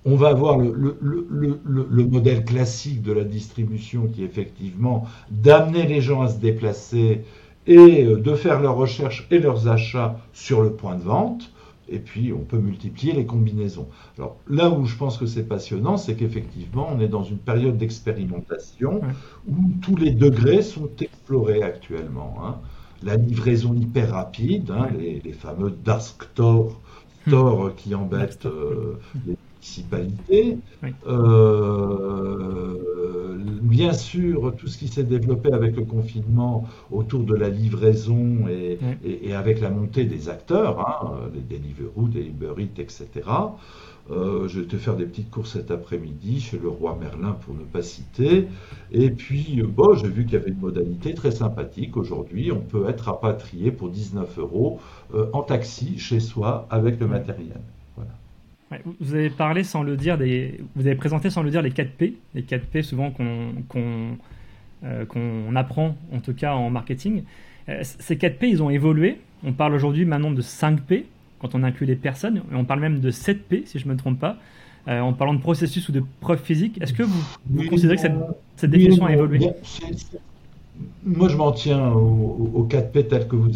On 0.06 0.16
va 0.16 0.28
avoir 0.28 0.56
le, 0.56 2.04
modèle 2.04 2.44
classique 2.44 3.02
de 3.02 3.12
la 3.12 3.24
distribution 3.24 4.06
qui 4.06 4.22
est 4.22 4.26
effectivement 4.26 5.06
d'amener 5.30 5.86
les 5.86 6.00
gens 6.00 6.22
à 6.22 6.28
se 6.28 6.38
déplacer 6.38 7.20
et 7.66 8.04
euh, 8.04 8.16
de 8.16 8.34
faire 8.34 8.60
leurs 8.60 8.76
recherches 8.76 9.26
et 9.30 9.38
leurs 9.38 9.68
achats 9.68 10.18
sur 10.32 10.62
le 10.62 10.72
point 10.72 10.96
de 10.96 11.02
vente. 11.02 11.50
Et 11.92 11.98
puis, 11.98 12.32
on 12.32 12.44
peut 12.44 12.58
multiplier 12.58 13.12
les 13.12 13.26
combinaisons. 13.26 13.88
Alors, 14.16 14.36
là 14.48 14.70
où 14.70 14.84
je 14.86 14.96
pense 14.96 15.18
que 15.18 15.26
c'est 15.26 15.42
passionnant, 15.42 15.96
c'est 15.96 16.14
qu'effectivement, 16.14 16.88
on 16.92 17.00
est 17.00 17.08
dans 17.08 17.24
une 17.24 17.38
période 17.38 17.76
d'expérimentation 17.78 19.00
où 19.48 19.56
tous 19.82 19.96
les 19.96 20.12
degrés 20.12 20.62
sont 20.62 20.88
explorés 21.00 21.62
actuellement. 21.62 22.36
Hein. 22.44 22.58
La 23.02 23.16
livraison 23.16 23.74
hyper 23.74 24.12
rapide, 24.12 24.70
hein, 24.70 24.86
les, 24.96 25.32
fameux 25.32 25.70
dark 25.70 26.28
stores, 26.32 26.80
hmm. 27.26 27.74
qui 27.76 27.94
embêtent 27.94 28.46
euh, 28.46 29.00
les 29.26 29.36
municipalités. 29.56 30.58
Euh, 31.08 32.59
bien 33.80 33.94
sûr, 33.94 34.54
tout 34.58 34.66
ce 34.66 34.76
qui 34.76 34.88
s'est 34.88 35.04
développé 35.04 35.50
avec 35.52 35.74
le 35.74 35.84
confinement 35.84 36.68
autour 36.92 37.24
de 37.24 37.34
la 37.34 37.48
livraison 37.48 38.46
et, 38.48 39.32
avec 39.32 39.58
la 39.60 39.70
montée 39.70 40.04
des 40.04 40.28
acteurs, 40.28 40.78
hein, 40.80 41.30
des 41.32 41.40
Deliveroo, 41.40 42.10
etc. 42.76 43.08
Euh, 44.10 44.48
je 44.48 44.60
vais 44.60 44.66
te 44.66 44.76
faire 44.76 44.96
des 44.96 45.06
petites 45.06 45.30
courses 45.30 45.52
cet 45.52 45.70
après-midi 45.70 46.40
chez 46.40 46.58
le 46.58 46.68
roi 46.68 46.98
Merlin 47.00 47.32
pour 47.40 47.54
ne 47.54 47.64
pas 47.64 47.80
citer. 47.80 48.48
Et 48.92 49.10
puis, 49.10 49.62
bon, 49.66 49.94
j'ai 49.94 50.08
vu 50.08 50.24
qu'il 50.24 50.34
y 50.34 50.36
avait 50.36 50.50
une 50.50 50.60
modalité 50.60 51.14
très 51.14 51.30
sympathique. 51.30 51.96
Aujourd'hui, 51.96 52.52
on 52.52 52.60
peut 52.60 52.86
être 52.86 53.04
rapatrié 53.04 53.70
pour 53.70 53.88
19 53.88 54.38
euros 54.38 54.78
euh, 55.14 55.30
en 55.32 55.42
taxi 55.42 55.98
chez 55.98 56.20
soi 56.20 56.66
avec 56.68 57.00
le 57.00 57.06
matériel. 57.06 57.60
Vous 59.00 59.14
avez 59.14 59.30
parlé 59.30 59.64
sans 59.64 59.82
le 59.82 59.96
dire, 59.96 60.16
des, 60.16 60.60
vous 60.76 60.86
avez 60.86 60.96
présenté 60.96 61.30
sans 61.30 61.42
le 61.42 61.50
dire 61.50 61.62
les 61.62 61.72
4 61.72 61.90
P, 61.90 62.16
les 62.34 62.42
4 62.42 62.66
P 62.66 62.82
souvent 62.82 63.12
euh, 63.18 65.04
qu'on 65.04 65.56
apprend 65.56 65.96
en 66.12 66.20
tout 66.20 66.34
cas 66.34 66.54
en 66.54 66.70
marketing. 66.70 67.24
ces 67.82 68.16
4 68.16 68.38
P, 68.38 68.48
ils 68.48 68.62
ont 68.62 68.70
évolué. 68.70 69.18
On 69.44 69.52
parle 69.52 69.74
aujourd'hui 69.74 70.04
maintenant 70.04 70.30
de 70.30 70.42
5 70.42 70.80
P 70.82 71.06
quand 71.40 71.54
on 71.54 71.62
inclut 71.62 71.86
les 71.86 71.96
personnes. 71.96 72.42
on 72.52 72.64
parle 72.64 72.80
même 72.80 73.00
de 73.00 73.10
7P, 73.10 73.66
si 73.66 73.78
je 73.78 73.86
ne 73.86 73.92
me 73.92 73.96
trompe 73.96 74.20
pas, 74.20 74.36
euh, 74.88 75.00
en 75.00 75.12
parlant 75.12 75.34
de 75.34 75.40
processus 75.40 75.88
ou 75.88 75.92
de 75.92 76.02
preuves 76.20 76.42
physiques. 76.42 76.80
Est-ce 76.80 76.92
que 76.92 77.02
vous, 77.02 77.64
considérez 77.68 77.96
que 77.96 78.02
cette, 78.56 78.70
définition 78.70 79.06
a 79.06 79.12
évolué? 79.12 79.50
Moi, 81.04 81.28
je 81.28 81.36
m'en 81.36 81.52
tiens 81.52 81.90
aux, 81.92 82.66
4P 82.70 83.08
tels 83.08 83.26
que 83.26 83.36
vous 83.36 83.50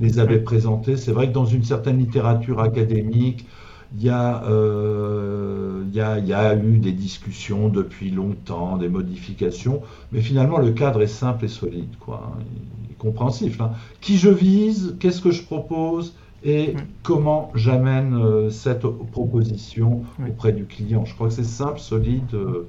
les 0.00 0.18
avez 0.18 0.38
présentés. 0.38 0.96
C'est 0.96 1.12
vrai 1.12 1.28
que 1.28 1.32
dans 1.32 1.44
une 1.44 1.64
certaine 1.64 1.98
littérature 1.98 2.60
académique, 2.60 3.46
il 3.96 4.02
y, 4.02 4.08
a, 4.08 4.42
euh, 4.44 5.84
il, 5.86 5.94
y 5.94 6.00
a, 6.00 6.18
il 6.18 6.26
y, 6.26 6.32
a, 6.32 6.56
eu 6.56 6.78
des 6.78 6.92
discussions 6.92 7.68
depuis 7.68 8.10
longtemps, 8.10 8.76
des 8.76 8.88
modifications, 8.88 9.82
mais 10.10 10.20
finalement 10.20 10.58
le 10.58 10.72
cadre 10.72 11.02
est 11.02 11.06
simple 11.06 11.44
et 11.44 11.48
solide, 11.48 11.96
quoi, 12.00 12.32
hein, 12.34 12.42
compréhensif. 12.98 13.60
Hein. 13.60 13.72
Qui 14.00 14.16
je 14.16 14.30
vise, 14.30 14.96
qu'est-ce 14.98 15.20
que 15.20 15.30
je 15.30 15.44
propose, 15.44 16.14
et 16.42 16.74
comment 17.02 17.52
j'amène 17.54 18.14
euh, 18.14 18.50
cette 18.50 18.86
proposition 19.12 20.04
auprès 20.28 20.52
du 20.52 20.64
client. 20.64 21.04
Je 21.04 21.14
crois 21.14 21.28
que 21.28 21.34
c'est 21.34 21.44
simple, 21.44 21.78
solide 21.78 22.34
euh, 22.34 22.68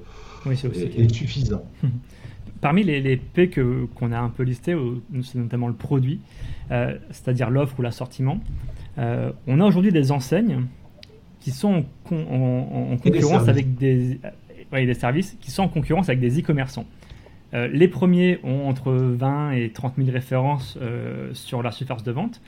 et, 0.96 1.08
suffisant. 1.12 1.64
Parmi 2.60 2.84
les, 2.84 3.16
P 3.16 3.50
que, 3.50 3.86
qu'on 3.96 4.12
a 4.12 4.18
un 4.18 4.30
peu 4.30 4.44
listés, 4.44 4.76
c'est 5.22 5.38
notamment 5.38 5.68
le 5.68 5.74
produit, 5.74 6.20
c'est-à-dire 6.70 7.50
l'offre 7.50 7.78
ou 7.78 7.82
l'assortiment. 7.82 8.40
on 8.96 9.60
a 9.60 9.64
aujourd'hui 9.64 9.92
des 9.92 10.10
enseignes 10.10 10.62
qui 11.46 11.52
sont 11.52 11.84
en, 12.10 12.96
concurrence 12.96 13.46
avec 13.46 13.76
des, 13.76 14.18
des 14.72 14.94
services 14.94 15.36
qui 15.40 15.52
sont 15.52 15.62
en 15.62 15.68
concurrence 15.68 16.08
avec 16.08 16.18
des 16.18 16.40
e-commerçants. 16.40 16.86
les 17.52 17.86
premiers 17.86 18.40
ont 18.42 18.68
entre 18.68 18.90
20 18.90 19.52
et 19.52 19.70
30 19.70 19.94
000 19.96 20.10
références 20.10 20.76
sur 21.34 21.62
la 21.62 21.70
surface 21.70 22.02
de 22.02 22.10
vente. 22.10 22.40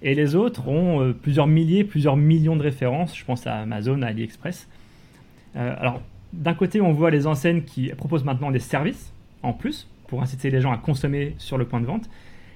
Et 0.00 0.14
les 0.14 0.34
autres 0.34 0.66
ont 0.66 1.02
euh, 1.02 1.12
plusieurs 1.12 1.46
milliers, 1.46 1.84
plusieurs 1.84 2.16
millions 2.16 2.56
de 2.56 2.62
références. 2.62 3.14
Je 3.14 3.22
pense 3.22 3.46
à 3.46 3.56
Amazon, 3.56 4.00
à 4.00 4.06
AliExpress. 4.06 4.66
Euh, 5.56 5.74
alors, 5.78 6.00
d'un 6.32 6.54
côté, 6.54 6.80
on 6.80 6.92
voit 6.92 7.10
les 7.10 7.26
enseignes 7.26 7.60
qui 7.60 7.88
proposent 7.90 8.24
maintenant 8.24 8.50
des 8.50 8.60
services 8.60 9.12
en 9.42 9.52
plus 9.52 9.88
pour 10.06 10.22
inciter 10.22 10.48
les 10.48 10.62
gens 10.62 10.72
à 10.72 10.78
consommer 10.78 11.34
sur 11.36 11.58
le 11.58 11.66
point 11.66 11.82
de 11.82 11.86
vente. 11.86 12.08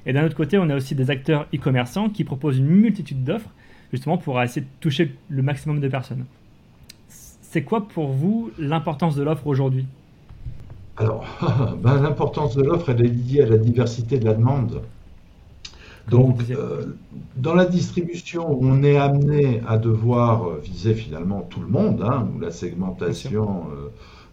Et 0.06 0.14
d'un 0.14 0.24
autre 0.24 0.36
côté, 0.36 0.56
on 0.56 0.70
a 0.70 0.74
aussi 0.74 0.94
des 0.94 1.10
acteurs 1.10 1.46
e-commerçants 1.54 2.08
qui 2.08 2.24
proposent 2.24 2.56
une 2.56 2.66
multitude 2.66 3.24
d'offres 3.24 3.52
justement 3.92 4.18
pour 4.18 4.40
essayer 4.42 4.62
de 4.62 4.66
toucher 4.80 5.14
le 5.28 5.42
maximum 5.42 5.80
de 5.80 5.88
personnes. 5.88 6.24
C'est 7.08 7.62
quoi 7.62 7.86
pour 7.86 8.08
vous 8.08 8.50
l'importance 8.58 9.14
de 9.14 9.22
l'offre 9.22 9.46
aujourd'hui? 9.46 9.86
Alors, 10.96 11.24
ben, 11.82 12.00
l'importance 12.00 12.56
de 12.56 12.62
l'offre, 12.62 12.90
elle 12.90 13.04
est 13.04 13.08
liée 13.08 13.42
à 13.42 13.46
la 13.46 13.58
diversité 13.58 14.18
de 14.18 14.24
la 14.24 14.34
demande. 14.34 14.82
Donc, 16.10 16.42
dans 17.36 17.54
la 17.54 17.64
distribution, 17.64 18.58
on 18.60 18.82
est 18.82 18.96
amené 18.96 19.60
à 19.68 19.78
devoir 19.78 20.56
viser 20.56 20.94
finalement 20.94 21.46
tout 21.48 21.60
le 21.60 21.68
monde, 21.68 22.02
hein, 22.02 22.26
où 22.34 22.40
la 22.40 22.50
segmentation 22.50 23.66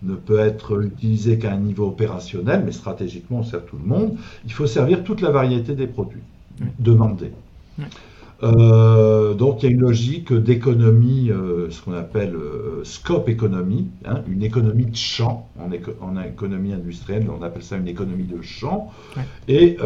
ne 0.02 0.16
peut 0.16 0.40
être 0.40 0.82
utilisée 0.82 1.38
qu'à 1.38 1.54
un 1.54 1.58
niveau 1.58 1.88
opérationnel, 1.88 2.64
mais 2.66 2.72
stratégiquement, 2.72 3.40
on 3.40 3.44
sert 3.44 3.66
tout 3.66 3.78
le 3.78 3.86
monde. 3.86 4.18
Il 4.46 4.54
faut 4.54 4.68
servir 4.68 5.04
toute 5.04 5.22
la 5.22 5.30
variété 5.30 5.76
des 5.76 5.88
produits 5.88 6.24
demandés. 6.80 7.32
Euh, 8.42 9.34
donc 9.34 9.62
il 9.62 9.66
y 9.66 9.70
a 9.70 9.72
une 9.72 9.82
logique 9.82 10.32
d'économie, 10.32 11.30
euh, 11.30 11.70
ce 11.70 11.82
qu'on 11.82 11.94
appelle 11.94 12.36
euh, 12.36 12.84
scope 12.86 13.28
économie, 13.28 13.90
hein, 14.06 14.22
une 14.30 14.44
économie 14.44 14.86
de 14.86 14.96
champ. 14.96 15.50
En, 15.60 16.18
économie 16.22 16.74
industrielle, 16.74 17.28
on 17.30 17.44
appelle 17.44 17.64
ça 17.64 17.76
une 17.76 17.88
économie 17.88 18.24
de 18.24 18.42
champ. 18.42 18.92
Et 19.48 19.78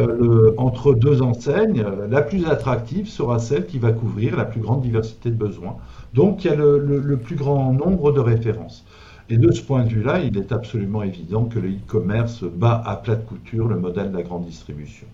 entre 0.56 0.94
deux 0.94 1.20
enseignes, 1.22 1.84
la 2.08 2.22
plus 2.22 2.46
attractive 2.46 3.08
sera 3.08 3.38
celle 3.38 3.66
qui 3.66 3.78
va 3.78 3.92
couvrir 3.92 4.36
la 4.36 4.44
plus 4.44 4.60
grande 4.60 4.82
diversité 4.82 5.30
de 5.30 5.36
besoins. 5.36 5.76
Donc 6.14 6.44
il 6.44 6.48
y 6.48 6.50
a 6.50 6.56
le, 6.56 7.18
plus 7.22 7.36
grand 7.36 7.72
nombre 7.72 8.12
de 8.12 8.20
références. 8.20 8.84
Et 9.30 9.36
de 9.36 9.50
ce 9.52 9.62
point 9.62 9.84
de 9.84 9.88
vue-là, 9.88 10.20
il 10.20 10.36
est 10.38 10.52
absolument 10.52 11.02
évident 11.02 11.44
que 11.44 11.58
le 11.58 11.70
e-commerce 11.70 12.44
bat 12.44 12.82
à 12.84 12.96
plat 12.96 13.16
de 13.16 13.24
couture 13.24 13.68
le 13.68 13.78
modèle 13.78 14.10
de 14.10 14.16
la 14.16 14.22
grande 14.22 14.44
distribution. 14.44 15.06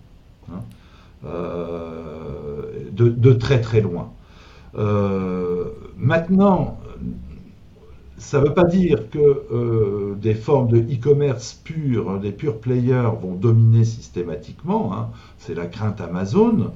Hein. 0.51 0.59
Euh, 1.25 2.63
de, 2.91 3.33
très 3.33 3.61
très 3.61 3.81
loin. 3.81 4.11
Euh, 4.77 5.65
maintenant, 5.97 6.79
ça 8.17 8.39
ne 8.39 8.47
veut 8.47 8.53
pas 8.53 8.65
dire 8.65 9.09
que 9.09 9.19
euh, 9.19 10.15
des 10.21 10.35
formes 10.35 10.67
de 10.67 10.77
e-commerce 10.77 11.53
purs, 11.63 12.19
des 12.19 12.31
purs 12.31 12.59
players 12.59 13.11
vont 13.21 13.35
dominer 13.35 13.85
systématiquement. 13.85 14.93
Hein. 14.93 15.09
C'est 15.37 15.55
la 15.55 15.65
crainte 15.65 16.01
Amazon. 16.01 16.71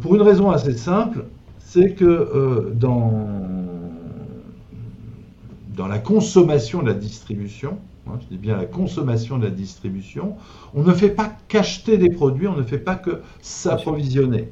pour 0.00 0.14
une 0.14 0.22
raison 0.22 0.50
assez 0.50 0.74
simple, 0.74 1.24
c'est 1.58 1.94
que 1.94 2.72
dans, 2.74 3.28
dans 5.76 5.88
la 5.88 5.98
consommation 5.98 6.82
de 6.82 6.88
la 6.88 6.94
distribution, 6.94 7.78
je 8.20 8.26
dis 8.28 8.38
bien 8.38 8.56
la 8.56 8.64
consommation 8.64 9.38
de 9.38 9.44
la 9.44 9.50
distribution, 9.50 10.36
on 10.74 10.82
ne 10.82 10.92
fait 10.92 11.10
pas 11.10 11.32
qu'acheter 11.48 11.98
des 11.98 12.10
produits, 12.10 12.46
on 12.46 12.56
ne 12.56 12.62
fait 12.62 12.78
pas 12.78 12.94
que 12.94 13.20
s'approvisionner. 13.40 14.50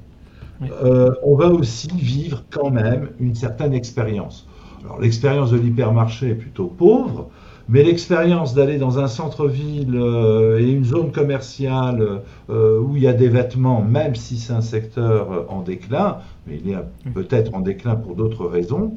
Euh, 0.63 1.13
on 1.23 1.37
va 1.37 1.49
aussi 1.49 1.89
vivre 1.89 2.45
quand 2.51 2.71
même 2.71 3.11
une 3.21 3.35
certaine 3.35 3.75
expérience. 3.75 4.49
Alors 4.85 5.01
l'expérience 5.01 5.51
de 5.51 5.59
l'hypermarché 5.59 6.31
est 6.31 6.35
plutôt 6.35 6.67
pauvre, 6.67 7.29
mais 7.69 7.83
l'expérience 7.83 8.55
d'aller 8.55 8.79
dans 8.79 8.99
un 8.99 9.09
centre-ville 9.09 9.97
euh, 9.97 10.61
et 10.61 10.71
une 10.71 10.85
zone 10.85 11.11
commerciale 11.11 12.23
euh, 12.49 12.81
où 12.81 12.97
il 12.97 13.03
y 13.03 13.09
a 13.09 13.13
des 13.13 13.29
vêtements, 13.29 13.83
même 13.83 14.15
si 14.15 14.39
c'est 14.39 14.53
un 14.53 14.61
secteur 14.61 15.47
en 15.49 15.63
déclin, 15.63 16.19
mais 16.47 16.61
il 16.65 16.71
est 16.71 17.13
peut-être 17.13 17.55
en 17.55 17.61
déclin 17.61 17.97
pour 17.97 18.15
d'autres 18.15 18.47
raisons, 18.47 18.95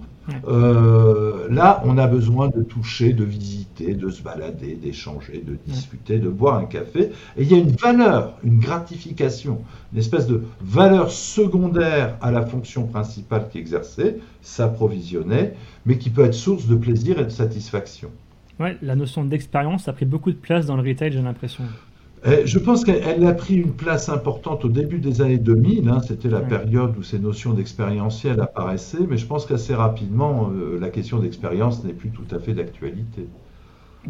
euh, 0.48 1.48
là, 1.50 1.81
on 1.86 1.98
a 1.98 2.07
besoin 2.07 2.50
de 2.50 2.62
toucher, 2.62 3.13
de 3.13 3.24
visiter, 3.24 3.93
de 3.93 4.09
se 4.09 4.21
balader, 4.21 4.75
d'échanger, 4.75 5.43
de 5.45 5.57
discuter, 5.65 6.19
de 6.19 6.29
boire 6.29 6.57
un 6.57 6.65
café. 6.65 7.12
Et 7.38 7.43
il 7.43 7.51
y 7.51 7.55
a 7.55 7.57
une 7.57 7.71
valeur, 7.71 8.38
une 8.43 8.59
gratification, 8.59 9.62
une 9.93 10.00
espèce 10.00 10.27
de 10.27 10.43
valeur 10.62 11.12
secondaire 11.12 12.17
à 12.21 12.31
la 12.31 12.45
fonction 12.45 12.88
principale 12.88 13.50
qui 13.51 13.57
exerçait, 13.57 14.17
s'approvisionner, 14.41 15.51
mais 15.86 15.98
qui 15.98 16.09
peut 16.09 16.25
être 16.25 16.33
source 16.33 16.67
de 16.67 16.75
plaisir 16.75 17.19
et 17.19 17.25
de 17.25 17.29
satisfaction. 17.29 18.09
Ouais, 18.59 18.77
la 18.81 18.95
notion 18.95 19.24
d'expérience 19.24 19.88
a 19.88 19.93
pris 19.93 20.05
beaucoup 20.05 20.31
de 20.31 20.38
place 20.38 20.65
dans 20.65 20.75
le 20.75 20.88
retail, 20.88 21.13
j'ai 21.13 21.21
l'impression. 21.21 21.63
Eh, 22.25 22.45
je 22.45 22.59
pense 22.59 22.83
qu'elle 22.83 23.25
a 23.25 23.33
pris 23.33 23.55
une 23.55 23.71
place 23.71 24.09
importante 24.09 24.65
au 24.65 24.69
début 24.69 24.99
des 24.99 25.21
années 25.21 25.38
2000. 25.38 25.88
Hein, 25.88 26.01
C'était 26.05 26.27
la 26.27 26.41
période 26.41 26.97
où 26.97 27.03
ces 27.03 27.19
notions 27.19 27.53
d'expérientiel 27.53 28.41
apparaissaient, 28.41 29.05
mais 29.09 29.17
je 29.17 29.25
pense 29.25 29.45
qu'assez 29.45 29.73
rapidement, 29.73 30.49
euh, 30.53 30.77
la 30.79 30.89
question 30.89 31.19
d'expérience 31.19 31.83
n'est 31.83 31.93
plus 31.93 32.09
tout 32.09 32.35
à 32.35 32.39
fait 32.39 32.53
d'actualité. 32.53 33.27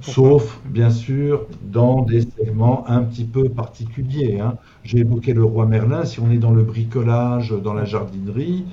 Sauf, 0.01 0.59
bien 0.65 0.91
sûr, 0.91 1.45
dans 1.63 2.03
des 2.03 2.21
segments 2.21 2.83
un 2.87 3.01
petit 3.01 3.25
peu 3.25 3.49
particuliers. 3.49 4.39
Hein. 4.39 4.55
J'ai 4.83 4.99
évoqué 4.99 5.33
le 5.33 5.43
roi 5.43 5.65
Merlin. 5.65 6.05
Si 6.05 6.19
on 6.19 6.31
est 6.31 6.37
dans 6.37 6.51
le 6.51 6.63
bricolage, 6.63 7.51
dans 7.51 7.73
la 7.73 7.85
jardinerie, 7.85 8.65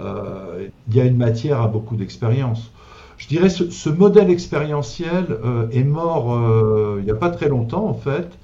euh, 0.00 0.68
il 0.88 0.96
y 0.96 1.00
a 1.00 1.04
une 1.04 1.16
matière 1.16 1.60
à 1.60 1.68
beaucoup 1.68 1.96
d'expérience. 1.96 2.72
Je 3.18 3.28
dirais 3.28 3.50
ce, 3.50 3.68
ce 3.70 3.90
modèle 3.90 4.30
expérientiel 4.30 5.26
euh, 5.44 5.68
est 5.70 5.84
mort 5.84 6.40
il 6.98 7.04
n'y 7.04 7.10
a 7.10 7.16
pas 7.16 7.30
très 7.30 7.48
longtemps, 7.48 7.86
en 7.86 7.94
fait 7.94 8.38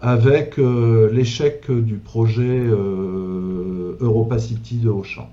avec 0.00 0.58
euh, 0.58 1.10
l'échec 1.12 1.70
du 1.70 1.96
projet 1.96 2.42
euh, 2.42 3.96
Europa 4.00 4.38
City 4.38 4.76
de 4.76 4.88
Auchan. 4.88 5.28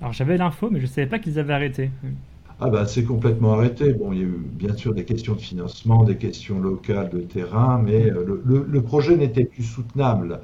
Alors 0.00 0.12
j'avais 0.12 0.36
l'info, 0.36 0.68
mais 0.70 0.80
je 0.80 0.84
ne 0.84 0.90
savais 0.90 1.06
pas 1.06 1.18
qu'ils 1.18 1.38
avaient 1.38 1.54
arrêté. 1.54 1.90
Ah 2.60 2.68
bah 2.68 2.86
c'est 2.86 3.04
complètement 3.04 3.54
arrêté. 3.54 3.92
Bon, 3.92 4.12
il 4.12 4.18
y 4.18 4.22
a 4.22 4.24
eu 4.24 4.40
bien 4.44 4.74
sûr 4.76 4.94
des 4.94 5.04
questions 5.04 5.34
de 5.34 5.40
financement, 5.40 6.04
des 6.04 6.16
questions 6.16 6.60
locales 6.60 7.10
de 7.10 7.20
terrain, 7.20 7.80
mais 7.84 8.10
euh, 8.10 8.42
le, 8.44 8.82
projet 8.82 9.16
n'était 9.16 9.44
plus 9.44 9.64
soutenable. 9.64 10.40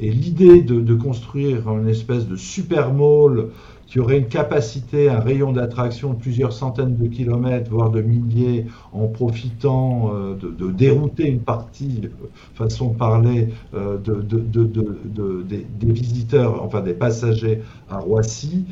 Et 0.00 0.10
l'idée 0.10 0.62
de, 0.62 0.80
de, 0.80 0.94
construire 0.94 1.68
une 1.70 1.88
espèce 1.88 2.28
de 2.28 2.36
super 2.36 2.92
mall 2.92 3.48
qui 3.88 4.00
aurait 4.00 4.18
une 4.18 4.28
capacité, 4.28 5.08
un 5.08 5.18
rayon 5.18 5.52
d'attraction 5.52 6.12
de 6.12 6.18
plusieurs 6.18 6.52
centaines 6.52 6.96
de 6.96 7.06
kilomètres, 7.08 7.70
voire 7.70 7.90
de 7.90 8.02
milliers, 8.02 8.66
en 8.92 9.08
profitant 9.08 10.12
euh, 10.14 10.34
de, 10.34 10.70
dérouter 10.70 11.26
une 11.26 11.40
partie, 11.40 12.02
euh, 12.04 12.26
façon 12.54 12.90
de 12.90 12.98
parler, 12.98 13.48
euh, 13.72 13.96
de, 13.96 14.20
des, 14.20 15.92
visiteurs, 15.92 16.62
enfin 16.62 16.82
des 16.82 16.92
passagers 16.92 17.62
à 17.88 17.98
Roissy, 17.98 18.66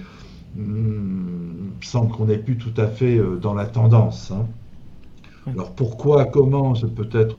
hmm, 0.54 1.70
semble 1.80 2.10
qu'on 2.12 2.26
n'est 2.26 2.38
plus 2.38 2.58
tout 2.58 2.74
à 2.76 2.86
fait 2.86 3.18
dans 3.40 3.54
la 3.54 3.64
tendance. 3.64 4.30
Hein. 4.30 4.46
Alors 5.48 5.72
pourquoi, 5.72 6.24
comment, 6.24 6.72
peut-être, 6.72 7.36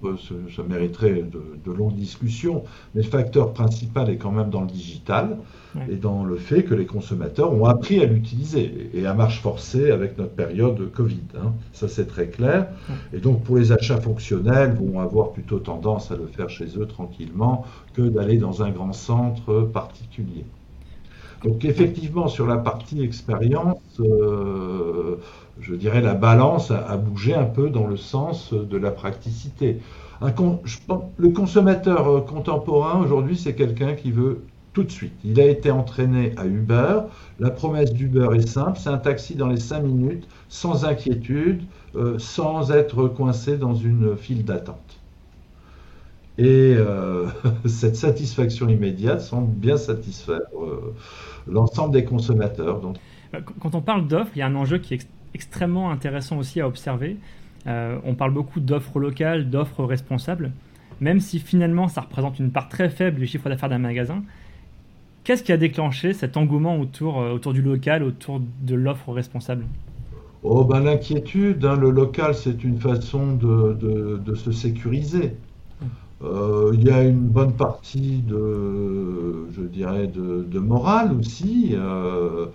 ça 0.55 0.63
mériterait 0.63 1.23
de, 1.23 1.71
longues 1.71 1.95
discussions, 1.95 2.63
mais 2.95 3.01
le 3.03 3.07
facteur 3.07 3.53
principal 3.53 4.09
est 4.09 4.15
quand 4.17 4.31
même 4.31 4.49
dans 4.49 4.61
le 4.61 4.67
digital 4.67 5.37
et 5.89 5.95
dans 5.95 6.23
le 6.23 6.37
fait 6.37 6.63
que 6.63 6.73
les 6.73 6.85
consommateurs 6.85 7.53
ont 7.53 7.65
appris 7.65 7.99
à 7.99 8.05
l'utiliser 8.05 8.89
et 8.93 9.05
à 9.05 9.13
marche 9.13 9.41
forcée 9.41 9.91
avec 9.91 10.17
notre 10.17 10.31
période 10.31 10.91
Covid. 10.91 11.21
Hein. 11.37 11.53
Ça 11.73 11.87
c'est 11.87 12.07
très 12.07 12.27
clair. 12.27 12.69
Et 13.13 13.19
donc 13.19 13.43
pour 13.43 13.57
les 13.57 13.71
achats 13.71 13.99
fonctionnels, 13.99 14.73
vont 14.73 14.99
avoir 14.99 15.31
plutôt 15.31 15.59
tendance 15.59 16.09
à 16.11 16.15
le 16.15 16.27
faire 16.27 16.49
chez 16.49 16.67
eux 16.77 16.87
tranquillement 16.87 17.65
que 17.93 18.01
d'aller 18.01 18.37
dans 18.37 18.63
un 18.63 18.71
grand 18.71 18.93
centre 18.93 19.69
particulier. 19.73 20.45
Donc 21.43 21.65
effectivement, 21.65 22.27
sur 22.27 22.47
la 22.47 22.57
partie 22.57 23.01
expérience, 23.01 23.77
euh, 23.99 25.17
je 25.59 25.75
dirais 25.75 26.01
la 26.01 26.13
balance 26.13 26.71
a, 26.71 26.97
bougé 26.97 27.35
un 27.35 27.45
peu 27.45 27.69
dans 27.69 27.87
le 27.87 27.97
sens 27.97 28.53
de 28.53 28.77
la 28.77 28.91
praticité. 28.91 29.79
le 30.21 31.29
consommateur 31.29 32.07
euh, 32.07 32.21
contemporain 32.21 32.99
aujourd'hui, 32.99 33.37
c'est 33.37 33.53
quelqu'un 33.53 33.93
qui 33.93 34.11
veut 34.11 34.41
tout 34.73 34.83
de 34.83 34.91
suite. 34.91 35.13
Il 35.23 35.39
a 35.39 35.45
été 35.45 35.71
entraîné 35.71 36.33
à 36.37 36.45
Uber. 36.45 37.01
La 37.39 37.49
promesse 37.49 37.93
d'Uber 37.93 38.29
est 38.35 38.47
simple, 38.47 38.77
c'est 38.79 38.89
un 38.89 38.99
taxi 38.99 39.35
dans 39.35 39.47
les 39.47 39.59
5 39.59 39.81
minutes, 39.81 40.27
sans 40.49 40.85
inquiétude, 40.85 41.63
euh, 41.95 42.19
sans 42.19 42.71
être 42.71 43.07
coincé 43.07 43.57
dans 43.57 43.73
une 43.73 44.15
file 44.17 44.45
d'attente. 44.45 44.99
Et 46.37 46.75
euh, 46.77 47.27
cette 47.65 47.95
satisfaction 47.95 48.69
immédiate 48.69 49.21
semble 49.21 49.51
bien 49.51 49.77
satisfaire 49.77 50.41
euh, 50.55 50.93
l'ensemble 51.47 51.93
des 51.93 52.03
consommateurs. 52.03 52.79
Donc... 52.79 52.97
Quand 53.59 53.75
on 53.75 53.81
parle 53.81 54.07
d'offres, 54.07 54.31
il 54.35 54.39
y 54.39 54.41
a 54.41 54.47
un 54.47 54.55
enjeu 54.55 54.77
qui 54.77 54.93
est 54.93 55.07
extrêmement 55.33 55.91
intéressant 55.91 56.37
aussi 56.37 56.61
à 56.61 56.67
observer. 56.67 57.17
on 57.65 58.15
parle 58.15 58.31
beaucoup 58.31 58.61
d'offres 58.61 58.99
locales, 58.99 59.49
d'offres 59.49 59.83
responsables, 59.83 60.51
même 61.01 61.19
si 61.19 61.39
finalement 61.39 61.89
ça 61.89 62.01
représente 62.01 62.39
une 62.39 62.51
part 62.51 62.69
très 62.69 62.89
faible 62.89 63.19
du 63.19 63.27
chiffre 63.27 63.49
d'affaires 63.49 63.69
d'un 63.69 63.79
magasin. 63.79 64.23
Qu'est-ce 65.27 65.43
qui 65.43 65.51
a 65.51 65.57
déclenché 65.57 66.13
cet 66.13 66.37
engouement 66.37 66.79
autour, 66.79 67.19
euh, 67.19 67.33
autour 67.33 67.51
du 67.51 67.61
local, 67.61 68.01
autour 68.01 68.39
de 68.61 68.75
l'offre 68.75 69.11
responsable? 69.11 69.65
Oh 70.41 70.63
ben 70.63 70.79
l'inquiétude, 70.79 71.65
hein, 71.65 71.75
le 71.75 71.89
local 71.89 72.33
c'est 72.33 72.63
une 72.63 72.79
façon 72.79 73.33
de, 73.35 73.77
de, 74.23 74.35
se 74.35 74.53
sécuriser. 74.53 75.33
Euh, 76.23 76.71
il 76.73 76.83
y 76.83 76.89
a 76.89 77.03
une 77.03 77.27
bonne 77.27 77.53
partie 77.53 78.23
de, 78.27 79.47
je 79.51 79.61
dirais, 79.61 80.07
de, 80.07 80.59
morale 80.59 81.13
aussi. 81.13 81.75
Euh, 81.75 82.47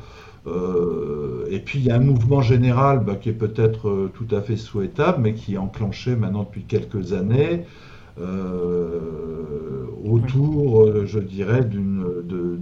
et 1.49 1.61
puis 1.61 1.78
il 1.78 1.85
y 1.85 1.90
a 1.90 1.97
un 1.97 2.00
mouvement 2.00 2.40
général 2.40 3.04
bah, 3.04 3.14
qui 3.14 3.28
est 3.28 3.35
peut-être 3.35 4.11
tout 4.14 4.35
à 4.35 4.40
fait 4.40 4.57
souhaitable, 4.57 5.23
mais 5.23 5.35
qui 5.35 5.54
est 5.54 5.59
enclenché 5.59 6.16
maintenant 6.16 6.42
depuis 6.42 6.64
quelques 6.64 7.12
années, 7.12 7.64
euh, 8.21 9.87
autour, 10.04 10.83
euh, 10.83 11.07
je 11.07 11.19
dirais, 11.19 11.64
d'une, 11.64 12.04
de, 12.25 12.59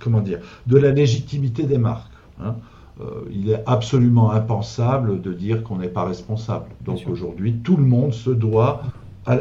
comment 0.00 0.20
dire, 0.20 0.40
de 0.66 0.76
la 0.76 0.90
légitimité 0.90 1.64
des 1.64 1.78
marques. 1.78 2.10
Hein. 2.40 2.56
Euh, 3.00 3.22
il 3.32 3.50
est 3.50 3.62
absolument 3.66 4.30
impensable 4.30 5.20
de 5.20 5.32
dire 5.32 5.62
qu'on 5.62 5.78
n'est 5.78 5.88
pas 5.88 6.04
responsable. 6.04 6.66
Donc 6.84 7.02
aujourd'hui, 7.08 7.54
tout 7.62 7.76
le 7.76 7.84
monde 7.84 8.12
se 8.12 8.30
doit 8.30 8.82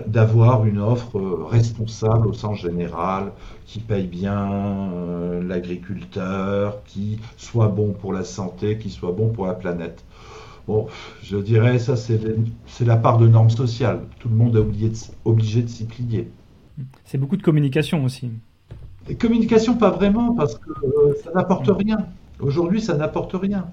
d'avoir 0.08 0.66
une 0.66 0.80
offre 0.80 1.20
responsable 1.50 2.28
au 2.28 2.34
sens 2.34 2.60
général, 2.60 3.32
qui 3.66 3.80
paye 3.80 4.08
bien 4.08 4.90
l'agriculteur, 5.42 6.84
qui 6.86 7.20
soit 7.38 7.68
bon 7.68 7.92
pour 7.92 8.13
la 8.13 8.24
santé, 8.24 8.78
qui 8.78 8.90
soit 8.90 9.12
bon 9.12 9.30
pour 9.30 9.46
la 9.46 9.54
planète. 9.54 10.04
Bon, 10.68 10.88
je 11.22 11.38
dirais, 11.38 11.78
ça, 11.78 11.96
c'est 11.98 12.86
la 12.86 12.96
part 12.96 13.18
de 13.18 13.28
normes 13.28 13.50
sociales. 13.50 14.00
Tout 14.20 14.30
le 14.30 14.36
monde 14.36 14.56
est 14.56 15.12
obligé 15.25 15.62
de, 15.62 15.68
s'y 15.68 15.86
plier. 15.86 16.30
C'est 17.04 17.18
beaucoup 17.18 17.36
de 17.36 17.44
communication 17.44 18.04
aussi. 18.06 18.32
Et 19.10 19.16
communication, 19.16 19.75
pas 19.75 19.92
vraiment, 19.92 20.34
parce 20.34 20.56
que 20.56 20.70
euh, 20.70 21.13
ça 21.22 21.32
n'apporte 21.36 21.68
rien. 21.68 21.98
Aujourd'hui, 22.40 22.82
ça 22.82 22.96
n'apporte 22.96 23.34
rien. 23.34 23.66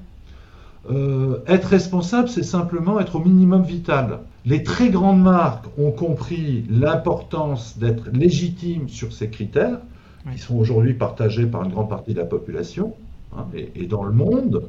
Euh, 0.89 1.41
être 1.47 1.67
responsable, 1.67 2.29
c'est 2.29 2.43
simplement 2.43 3.01
être 3.01 3.17
au 3.17 3.21
minimum 3.21 3.63
vital. 3.63 4.21
Les 4.47 4.63
très 4.63 4.89
grandes 4.89 5.23
marques 5.23 5.67
ont 5.79 5.91
compris 5.91 6.65
l'importance 6.71 7.77
d'être 7.79 8.09
légitimes 8.13 8.89
sur 8.89 9.13
ces 9.13 9.29
critères, 9.29 9.79
qui 10.33 10.39
sont 10.39 10.57
aujourd'hui 10.57 10.95
partagés 10.95 11.47
par 11.47 11.65
une 11.65 11.71
grande 11.71 11.89
partie 11.89 12.15
de 12.15 12.19
la 12.19 12.27
population 12.27 12.95
hein, 13.37 13.47
et, 13.55 13.87
dans 13.87 14.05
le 14.05 14.13
monde. 14.13 14.69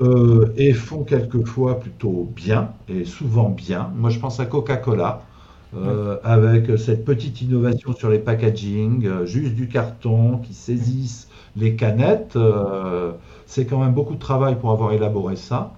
Euh, 0.00 0.52
et 0.56 0.74
font 0.74 1.02
quelquefois 1.02 1.80
plutôt 1.80 2.30
bien, 2.36 2.70
et 2.88 3.04
souvent 3.04 3.48
bien. 3.48 3.90
Moi, 3.96 4.10
je 4.10 4.20
pense 4.20 4.38
à 4.38 4.46
Coca-Cola, 4.46 5.22
euh, 5.76 6.16
avec 6.24 6.78
cette 6.78 7.04
petite 7.04 7.42
innovation 7.42 7.94
sur 7.94 8.08
les 8.08 8.18
packaging, 8.18 9.06
euh, 9.06 9.26
juste 9.26 9.54
du 9.54 9.68
carton, 9.68 10.38
qui 10.38 10.54
saisissent 10.54 11.28
les 11.56 11.74
canettes. 11.74 12.38
c'est 13.46 13.66
quand 13.66 13.78
même 13.78 13.92
beaucoup 13.92 14.14
de 14.14 14.20
travail 14.20 14.56
pour 14.60 14.70
avoir 14.70 14.92
élaboré 14.92 15.34
ça. 15.34 15.72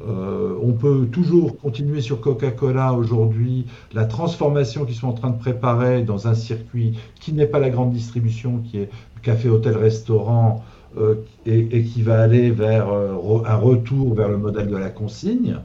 on 0.00 0.72
peut 0.72 1.06
toujours 1.10 1.58
continuer 1.58 2.02
sur 2.02 2.20
Coca-Cola 2.20 2.92
aujourd'hui, 2.92 3.64
la 3.94 4.04
transformation 4.04 4.84
qu'ils 4.84 4.96
sont 4.96 5.08
en 5.08 5.14
train 5.14 5.30
de 5.30 5.38
préparer 5.38 6.02
dans 6.02 6.28
un 6.28 6.34
circuit 6.34 6.98
qui 7.18 7.32
n'est 7.32 7.46
pas 7.46 7.60
la 7.60 7.70
grande 7.70 7.92
distribution, 7.92 8.58
qui 8.58 8.78
est 8.78 8.90
café, 9.22 9.48
hôtel, 9.48 9.76
restaurant, 9.76 10.62
euh, 10.98 11.16
et, 11.44 11.82
qui 11.82 12.02
va 12.02 12.22
aller 12.22 12.50
vers 12.50 12.88
euh, 12.88 13.42
un 13.44 13.56
retour 13.56 14.14
vers 14.14 14.30
le 14.30 14.38
modèle 14.38 14.68
de 14.68 14.76
la 14.76 14.88
consigne. 14.88 15.56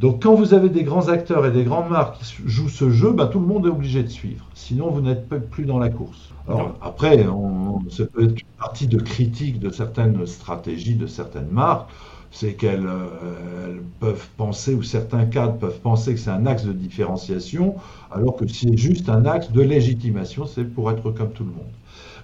Donc 0.00 0.22
quand 0.22 0.34
vous 0.34 0.52
avez 0.52 0.68
des 0.68 0.82
grands 0.82 1.08
acteurs 1.08 1.46
et 1.46 1.50
des 1.50 1.64
grandes 1.64 1.90
marques 1.90 2.18
qui 2.18 2.34
jouent 2.44 2.68
ce 2.68 2.90
jeu, 2.90 3.12
bah, 3.12 3.26
tout 3.26 3.40
le 3.40 3.46
monde 3.46 3.66
est 3.66 3.70
obligé 3.70 4.02
de 4.02 4.08
suivre. 4.08 4.44
Sinon, 4.54 4.90
vous 4.90 5.00
n'êtes 5.00 5.28
plus 5.28 5.64
dans 5.64 5.78
la 5.78 5.88
course. 5.88 6.30
Alors, 6.48 6.76
après, 6.80 7.26
on, 7.26 7.80
ça 7.88 8.04
peut 8.04 8.24
être 8.24 8.40
une 8.40 8.58
partie 8.58 8.86
de 8.86 8.98
critique 8.98 9.58
de 9.58 9.70
certaines 9.70 10.26
stratégies 10.26 10.94
de 10.94 11.06
certaines 11.06 11.48
marques. 11.48 11.90
C'est 12.30 12.52
qu'elles 12.52 12.86
euh, 12.86 13.78
peuvent 13.98 14.28
penser, 14.36 14.74
ou 14.74 14.82
certains 14.82 15.24
cadres 15.24 15.56
peuvent 15.56 15.80
penser 15.80 16.12
que 16.12 16.20
c'est 16.20 16.30
un 16.30 16.44
axe 16.44 16.64
de 16.64 16.72
différenciation, 16.72 17.76
alors 18.10 18.36
que 18.36 18.46
c'est 18.46 18.76
juste 18.76 19.08
un 19.08 19.24
axe 19.24 19.50
de 19.50 19.62
légitimation, 19.62 20.44
c'est 20.44 20.64
pour 20.64 20.90
être 20.90 21.10
comme 21.12 21.30
tout 21.30 21.44
le 21.44 21.50
monde. 21.50 21.70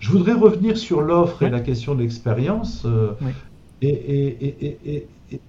Je 0.00 0.11
voudrais 0.11 0.35
revenir 0.35 0.76
sur 0.76 1.00
l'offre 1.00 1.43
et 1.45 1.50
la 1.50 1.61
question 1.61 1.95
de 1.95 2.02
l'expérience. 2.02 2.83
Euh, 2.85 3.12
et, 3.81 5.07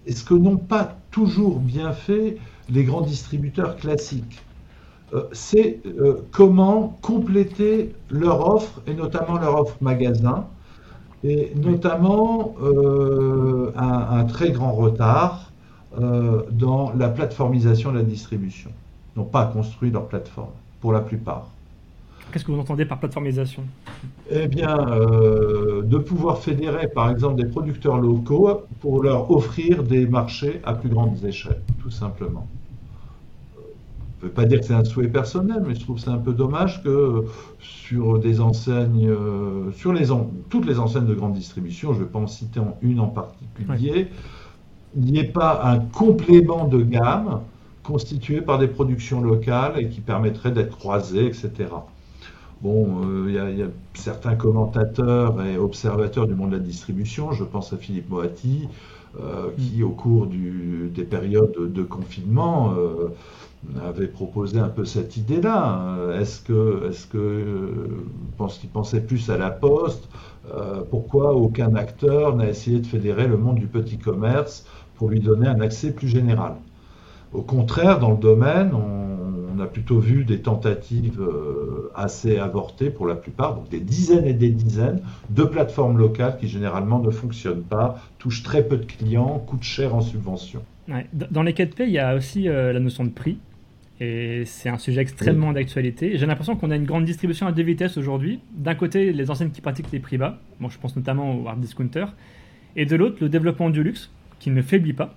ce 0.10 0.24
que 0.24 0.34
n'ont 0.34 0.58
pas 0.58 0.98
toujours 1.12 1.60
bien 1.60 1.92
fait 1.92 2.38
les 2.70 2.84
grands 2.84 3.02
distributeurs 3.02 3.76
classiques. 3.76 4.42
Euh, 5.14 5.24
c'est 5.32 5.80
euh, 5.86 6.26
comment 6.32 6.98
compléter 7.02 7.94
leur 8.10 8.48
offre, 8.48 8.82
et 8.88 8.94
notamment 8.94 9.38
leur 9.38 9.60
offre 9.60 9.78
magasin, 9.82 10.48
et 11.24 11.54
notamment 11.56 12.56
un, 13.78 14.18
un, 14.20 14.26
très 14.26 14.52
grand 14.52 14.74
retard 14.74 15.54
dans 15.98 16.92
la 16.98 17.08
plateformisation 17.08 17.94
de 17.94 18.00
la 18.00 18.04
distribution. 18.04 18.72
Ils 19.16 19.20
n'ont 19.20 19.26
pas 19.26 19.46
construit 19.46 19.90
leur 19.90 20.08
plateforme, 20.08 20.52
pour 20.82 20.92
la 20.92 21.00
plupart. 21.00 21.48
Qu'est-ce 22.32 22.46
que 22.46 22.52
vous 22.52 22.60
entendez 22.60 22.86
par 22.86 23.00
plateformisation? 23.00 23.64
Eh 24.32 24.48
bien, 24.48 24.76
euh, 24.90 25.84
de 25.84 25.98
pouvoir 25.98 26.40
fédérer, 26.40 26.88
par 26.88 27.12
exemple, 27.12 27.36
des 27.36 27.48
producteurs 27.48 27.98
locaux 27.98 28.64
pour 28.80 29.04
leur 29.04 29.30
offrir 29.30 29.84
des 29.84 30.08
marchés 30.08 30.62
à 30.64 30.74
plus 30.74 30.90
grande 30.90 31.24
échelle, 31.24 31.62
tout 31.82 31.92
simplement. 31.92 32.48
Je 34.24 34.28
ne 34.28 34.32
veux 34.32 34.36
pas 34.36 34.46
dire 34.46 34.62
que 34.62 34.66
c'est 34.66 34.74
un 34.74 34.86
souhait 34.86 35.10
personnel, 35.10 35.64
mais 35.68 35.76
je 35.76 35.82
trouve 35.82 36.00
c'est 36.00 36.10
un 36.10 36.18
peu 36.18 36.32
dommage 36.32 36.82
que 36.82 37.26
sur 37.60 38.20
des 38.20 38.40
enseignes, 38.40 39.10
euh, 39.10 39.70
sur 39.74 39.92
les 39.92 40.08
toutes 40.50 40.66
les 40.66 40.80
enseignes 40.80 41.06
de 41.06 41.14
grande 41.14 41.34
distribution, 41.34 41.92
je 41.92 42.00
ne 42.00 42.06
vais 42.06 42.10
pas 42.10 42.20
en 42.20 42.28
citer 42.28 42.62
une 42.82 43.02
en 43.02 43.08
particulier, 43.08 44.08
il 44.96 45.04
n'y 45.04 45.20
ait 45.20 45.26
pas 45.26 45.62
un 45.66 45.80
complément 45.80 46.68
de 46.68 46.82
gamme 46.82 47.42
constitué 47.84 48.42
par 48.42 48.60
des 48.60 48.68
productions 48.68 49.22
locales 49.22 49.74
et 49.78 49.90
qui 49.90 50.00
permettrait 50.00 50.52
d'être 50.52 50.78
croisées, 50.78 51.26
etc. 51.26 51.52
Bon, 52.64 53.02
euh, 53.04 53.26
il 53.28 53.60
y, 53.60 53.62
a 53.62 53.68
certains 53.94 54.36
commentateurs 54.36 55.44
et 55.44 55.58
observateurs 55.58 56.28
du 56.28 56.34
monde 56.34 56.52
de 56.52 56.56
la 56.56 56.64
distribution, 56.64 57.34
je 57.34 57.44
pense 57.44 57.74
à 57.74 57.78
Philippe 57.78 58.10
Moati, 58.10 58.70
euh, 59.20 59.50
qui 59.58 59.84
au 59.84 59.90
cours 59.90 60.28
des 60.28 61.04
périodes 61.04 61.74
de, 61.74 61.84
confinement 61.84 62.74
euh, 62.78 63.10
avait 63.86 64.08
proposé 64.08 64.60
un 64.60 64.70
peu 64.70 64.86
cette 64.86 65.18
idée-là. 65.18 65.98
Est-ce 66.18 66.40
que, 66.40 66.88
est-ce 66.90 67.06
que 67.06 68.00
pense 68.38 68.60
qu'il 68.60 68.70
pensait 68.70 69.02
plus 69.02 69.30
à 69.30 69.38
la 69.38 69.50
poste? 69.50 70.08
Pourquoi 70.90 71.34
aucun 71.34 71.76
acteur 71.76 72.34
n'a 72.38 72.48
essayé 72.48 72.80
de 72.80 72.88
fédérer 72.88 73.28
le 73.28 73.36
monde 73.36 73.56
du 73.56 73.68
petit 73.68 73.98
commerce 73.98 74.66
pour 74.96 75.10
lui 75.10 75.20
donner 75.20 75.48
un 75.48 75.60
accès 75.60 75.92
plus 75.92 76.08
général? 76.08 76.56
Au 77.34 77.42
contraire, 77.42 78.00
dans 78.00 78.12
le 78.12 78.18
domaine, 78.18 78.72
on 78.74 79.03
on 79.56 79.60
a 79.60 79.68
plutôt 79.68 80.00
vu 80.00 80.24
des 80.24 80.40
tentatives 80.40 81.22
euh, 81.22 81.92
assez 81.96 82.38
avortées 82.38 82.90
pour 82.90 83.08
la 83.08 83.16
plupart, 83.16 83.56
donc 83.56 83.70
des 83.70 83.80
dizaines 83.80 84.26
et 84.26 84.34
des 84.34 84.50
dizaines 84.50 85.02
de 85.30 85.44
plateformes 85.44 85.98
locales 85.98 86.38
qui 86.38 86.48
généralement 86.48 87.00
ne 87.00 87.12
fonctionnent 87.12 87.64
pas, 87.64 88.02
touchent 88.18 88.44
très 88.44 88.68
peu 88.68 88.78
de 88.78 88.86
clients, 88.86 89.40
coûtent 89.46 89.64
cher 89.64 89.96
en 89.96 90.02
subvention. 90.02 90.64
Dans 91.32 91.44
les 91.44 91.54
cas 91.54 91.66
de 91.66 91.74
paie, 91.74 91.88
il 91.88 91.94
y 91.94 92.00
a 92.00 92.16
aussi 92.16 92.50
euh, 92.50 92.74
la 92.74 92.80
notion 92.80 93.04
de 93.04 93.10
prix. 93.10 93.38
Et 94.00 94.44
c'est 94.46 94.70
un 94.70 94.78
sujet 94.78 95.02
extrêmement 95.02 95.54
d'actualité. 95.54 96.18
J'ai 96.18 96.26
l'impression 96.26 96.56
qu'on 96.56 96.72
a 96.72 96.76
une 96.76 96.84
grande 96.84 97.06
distribution 97.06 97.48
à 97.48 97.52
deux 97.52 97.64
vitesses 97.64 97.96
aujourd'hui. 97.96 98.40
D'un 98.54 98.76
côté, 98.76 99.14
les 99.14 99.32
enseignes 99.32 99.52
qui 99.52 99.62
pratiquent 99.62 99.92
les 99.94 100.00
prix 100.00 100.18
bas, 100.18 100.40
bon, 100.60 100.68
je 100.68 100.78
pense 100.80 100.96
notamment 100.96 101.40
aux 101.40 101.48
hard 101.48 101.60
discounters, 101.60 102.14
et 102.76 102.86
de 102.86 102.96
l'autre, 102.96 103.18
le 103.22 103.30
développement 103.30 103.70
du 103.70 103.84
luxe, 103.84 104.12
qui 104.40 104.50
ne 104.50 104.62
faiblit 104.62 104.94
pas. 104.94 105.16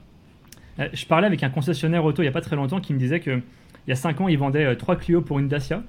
Euh, 0.79 0.89
je 0.93 1.07
parlais 1.07 1.27
avec 1.27 1.43
un 1.43 1.51
concessionnaire 1.51 2.05
auto 2.05 2.23
il 2.23 2.27
n'y 2.27 2.29
a 2.29 2.33
pas 2.33 2.43
très 2.43 2.57
longtemps 2.57 2.81
qui 2.81 2.93
me 2.93 2.99
disait 2.99 3.21
que 3.21 3.41
il 3.87 3.91
y 3.91 3.93
a 3.93 3.97
5 3.97 4.21
ans, 4.21 4.29
ils 4.29 4.39
vendaient 4.39 4.75
3 4.75 4.95
euh, 4.95 4.99
Clio 4.99 5.23
pour 5.23 5.39
une 5.39 5.49
Dacia. 5.49 5.83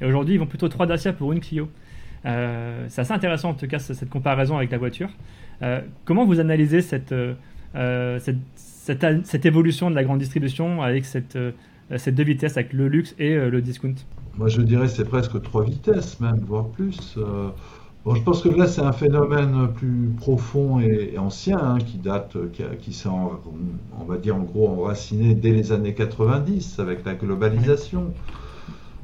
Et 0.00 0.06
aujourd'hui, 0.06 0.34
ils 0.34 0.38
vendent 0.38 0.48
plutôt 0.48 0.68
3 0.68 0.86
Dacia 0.86 1.12
pour 1.12 1.32
une 1.32 1.40
Clio. 1.40 1.68
Euh, 2.26 2.86
c'est 2.88 3.02
assez 3.02 3.12
intéressant 3.12 3.50
en 3.50 3.54
tout 3.54 3.66
cas 3.66 3.78
cette 3.78 4.08
comparaison 4.08 4.56
avec 4.56 4.70
la 4.70 4.78
voiture. 4.78 5.10
Euh, 5.62 5.82
comment 6.06 6.24
vous 6.24 6.40
analysez 6.40 6.80
cette, 6.80 7.14
cette, 8.16 9.46
évolution 9.46 9.90
de 9.90 9.94
la 9.94 10.04
grande 10.04 10.20
distribution 10.20 10.82
avec 10.82 11.04
cette, 11.04 11.38
cette 11.96 12.14
deux 12.14 12.24
vitesses, 12.24 12.56
avec 12.56 12.72
le 12.72 12.88
luxe 12.88 13.14
et 13.18 13.34
le 13.34 13.60
discount? 13.60 13.94
Moi 14.38 14.48
je 14.48 14.62
dirais 14.62 14.88
c'est 14.88 15.04
presque 15.04 15.40
trois 15.42 15.64
vitesses 15.64 16.18
même, 16.18 16.40
voire 16.46 16.68
plus. 16.68 17.18
Bon, 18.04 18.14
je 18.14 18.22
pense 18.22 18.42
que 18.42 18.50
là, 18.50 18.66
c'est 18.66 18.82
un 18.82 18.92
phénomène 18.92 19.68
plus 19.74 20.12
profond 20.18 20.78
et, 20.78 21.16
ancien, 21.16 21.58
hein, 21.58 21.78
qui 21.78 21.96
date, 21.96 22.36
qui, 22.80 22.92
s'est, 22.92 23.08
on 23.08 24.04
va 24.04 24.18
dire 24.18 24.36
en 24.36 24.40
gros, 24.40 24.68
enraciné 24.68 25.34
dès 25.34 25.52
les 25.52 25.72
années 25.72 25.94
90 25.94 26.80
avec 26.80 27.02
la 27.06 27.14
globalisation. 27.14 28.12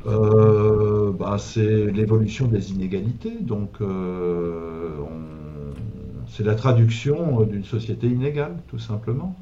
Euh, 0.06 1.12
bah, 1.18 1.36
c'est 1.38 1.86
l'évolution 1.86 2.46
des 2.46 2.72
inégalités, 2.72 3.38
donc 3.40 3.70
euh, 3.80 4.90
c'est 6.26 6.44
la 6.44 6.54
traduction 6.54 7.42
d'une 7.44 7.64
société 7.64 8.06
inégale, 8.06 8.56
tout 8.68 8.78
simplement. 8.78 9.34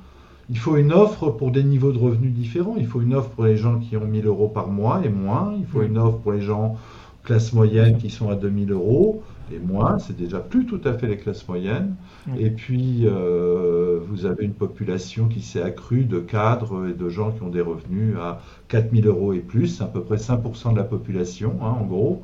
Il 0.51 0.59
faut 0.59 0.77
une 0.77 0.93
offre 0.93 1.31
pour 1.31 1.51
des 1.51 1.65
niveaux 1.65 1.91
de 1.91 1.99
revenus 1.99 2.33
différents. 2.33 2.77
Il 2.79 2.87
faut 2.87 3.01
une 3.03 3.15
offre 3.15 3.31
pour 3.31 3.45
les 3.45 3.57
gens 3.57 3.81
qui 3.81 3.97
ont 3.97 4.07
1000 4.07 4.27
euros 4.27 4.49
par 4.49 4.69
mois 4.69 5.03
et 5.05 5.09
moins. 5.09 5.53
Il 5.59 5.67
faut 5.67 5.83
une 5.83 5.99
offre 5.99 6.19
pour 6.19 6.33
les 6.33 6.43
gens 6.43 6.77
classe 7.25 7.53
moyenne 7.53 7.99
qui 7.99 8.09
sont 8.09 8.31
à 8.31 8.37
2000 8.37 8.73
euros 8.73 9.23
et 9.53 9.59
moins, 9.59 9.99
c'est 9.99 10.17
déjà 10.17 10.41
plus 10.41 10.67
tout 10.67 10.81
à 10.85 10.93
fait 10.93 11.07
les 11.07 11.17
classes 11.17 11.47
moyennes. 11.49 11.95
Et 12.39 12.51
puis, 12.51 13.03
euh, 13.05 13.99
vous 14.07 14.27
avez 14.27 14.45
une 14.45 14.53
population 14.53 15.29
qui 15.29 15.41
s'est 15.41 15.63
accrue 15.63 16.05
de 16.05 16.19
cadres 16.19 16.89
et 16.89 16.93
de 16.93 17.09
gens 17.09 17.33
qui 17.33 17.43
ont 17.43 17.49
des 17.49 17.61
revenus 17.61 18.17
à 18.21 18.41
4000 18.69 19.07
euros 19.07 19.33
et 19.33 19.41
plus, 19.41 19.81
à 19.81 19.87
peu 19.87 20.03
près 20.03 20.17
5% 20.17 20.73
de 20.73 20.77
la 20.77 20.85
population, 20.85 21.57
hein, 21.63 21.77
en 21.81 21.85
gros. 21.85 22.23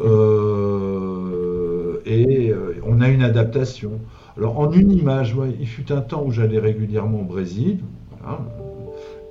Euh, 0.00 2.00
et 2.06 2.50
euh, 2.50 2.74
on 2.86 3.00
a 3.00 3.08
une 3.08 3.22
adaptation. 3.22 4.00
Alors, 4.36 4.58
en 4.58 4.70
une 4.72 4.92
image, 4.92 5.36
il 5.58 5.66
fut 5.66 5.92
un 5.92 6.00
temps 6.00 6.24
où 6.24 6.30
j'allais 6.30 6.58
régulièrement 6.58 7.20
au 7.20 7.24
Brésil. 7.24 7.80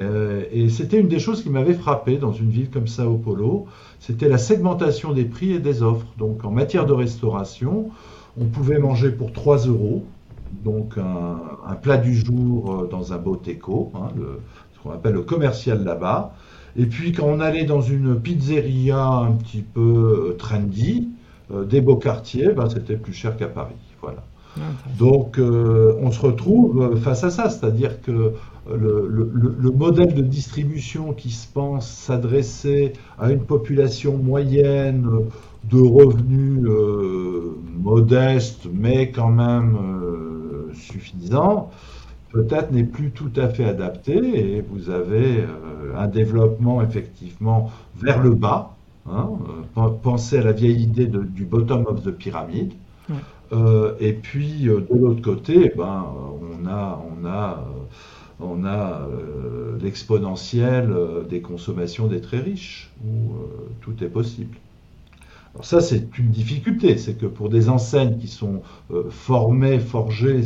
Et 0.01 0.69
c'était 0.69 0.99
une 0.99 1.07
des 1.07 1.19
choses 1.19 1.43
qui 1.43 1.49
m'avait 1.49 1.73
frappé 1.73 2.17
dans 2.17 2.31
une 2.31 2.49
ville 2.49 2.69
comme 2.69 2.87
Sao 2.87 3.17
Paulo 3.17 3.67
c'était 3.99 4.29
la 4.29 4.37
segmentation 4.37 5.13
des 5.13 5.25
prix 5.25 5.51
et 5.51 5.59
des 5.59 5.83
offres. 5.83 6.07
Donc 6.17 6.45
en 6.45 6.51
matière 6.51 6.85
de 6.85 6.93
restauration, 6.93 7.89
on 8.39 8.45
pouvait 8.45 8.79
manger 8.79 9.11
pour 9.11 9.33
3 9.33 9.67
euros, 9.67 10.05
donc 10.63 10.97
un, 10.97 11.75
plat 11.75 11.97
du 11.97 12.15
jour 12.15 12.73
euh, 12.73 12.87
dans 12.87 13.13
un 13.13 13.17
beau 13.17 13.35
teco, 13.35 13.91
hein, 13.95 14.09
ce 14.73 14.79
qu'on 14.81 14.91
appelle 14.91 15.13
le 15.13 15.21
commercial 15.21 15.83
là-bas. 15.83 16.33
Et 16.77 16.85
puis 16.85 17.11
quand 17.11 17.25
on 17.25 17.39
allait 17.39 17.65
dans 17.65 17.81
une 17.81 18.19
pizzeria 18.19 19.03
un 19.03 19.31
petit 19.33 19.61
peu 19.61 20.35
trendy, 20.39 21.09
des 21.67 21.81
beaux 21.81 21.95
quartiers, 21.95 22.49
ben, 22.49 22.69
c'était 22.69 22.95
plus 22.95 23.11
cher 23.11 23.35
qu'à 23.35 23.47
Paris. 23.47 23.73
Voilà. 24.03 24.23
Ah, 24.55 24.61
Donc 24.99 25.39
on 25.39 26.11
se 26.11 26.21
retrouve 26.21 26.95
face 27.01 27.23
à 27.23 27.31
ça, 27.31 27.49
c'est-à-dire 27.49 28.01
que 28.01 28.33
le, 28.75 29.71
modèle 29.71 30.13
de 30.13 30.21
distribution 30.21 31.13
qui 31.13 31.29
se 31.29 31.47
pense 31.47 31.87
s'adresser 31.87 32.93
à 33.17 33.31
une 33.31 33.43
population 33.43 34.17
moyenne 34.17 35.07
de 35.69 35.79
revenus 35.79 36.65
euh, 36.65 37.57
modestes, 37.77 38.67
mais 38.73 39.11
quand 39.11 39.29
même 39.29 39.77
euh, 39.77 40.73
suffisants, 40.73 41.71
peut-être 42.31 42.71
n'est 42.71 42.83
plus 42.83 43.11
tout 43.11 43.31
à 43.35 43.49
fait 43.49 43.65
adapté 43.65 44.57
et 44.57 44.61
vous 44.61 44.89
avez 44.89 45.41
euh, 45.41 45.97
un 45.97 46.07
développement 46.07 46.81
effectivement 46.81 47.71
vers 47.95 48.21
le 48.21 48.31
bas. 48.31 48.75
Hein, 49.11 49.29
pensez 50.03 50.37
à 50.37 50.43
la 50.43 50.51
vieille 50.51 50.83
idée 50.83 51.07
du 51.07 51.43
bottom 51.45 51.85
of 51.87 52.03
the 52.03 52.11
pyramide. 52.11 52.73
et 53.99 54.13
puis 54.13 54.65
de 54.65 54.95
l'autre 54.95 55.23
côté, 55.23 55.71
ben, 55.75 56.05
on 56.61 56.67
a, 56.67 57.01
on 57.09 57.25
a 57.25 57.65
on 58.39 58.63
a 58.65 59.01
euh, 59.01 59.77
l'exponentielle 59.81 60.91
euh, 60.91 61.23
des 61.23 61.41
consommations 61.41 62.07
des 62.07 62.21
très 62.21 62.39
riches, 62.39 62.89
où 63.05 63.33
euh, 63.33 63.45
tout 63.81 64.03
est 64.03 64.09
possible. 64.09 64.57
Alors 65.53 65.65
ça, 65.65 65.81
c'est 65.81 66.17
une 66.17 66.29
difficulté, 66.29 66.97
c'est 66.97 67.15
que 67.15 67.25
pour 67.25 67.49
des 67.49 67.69
enseignes 67.69 68.17
qui 68.19 68.27
sont 68.27 68.61
formées, 69.09 69.79
forgées 69.79 70.43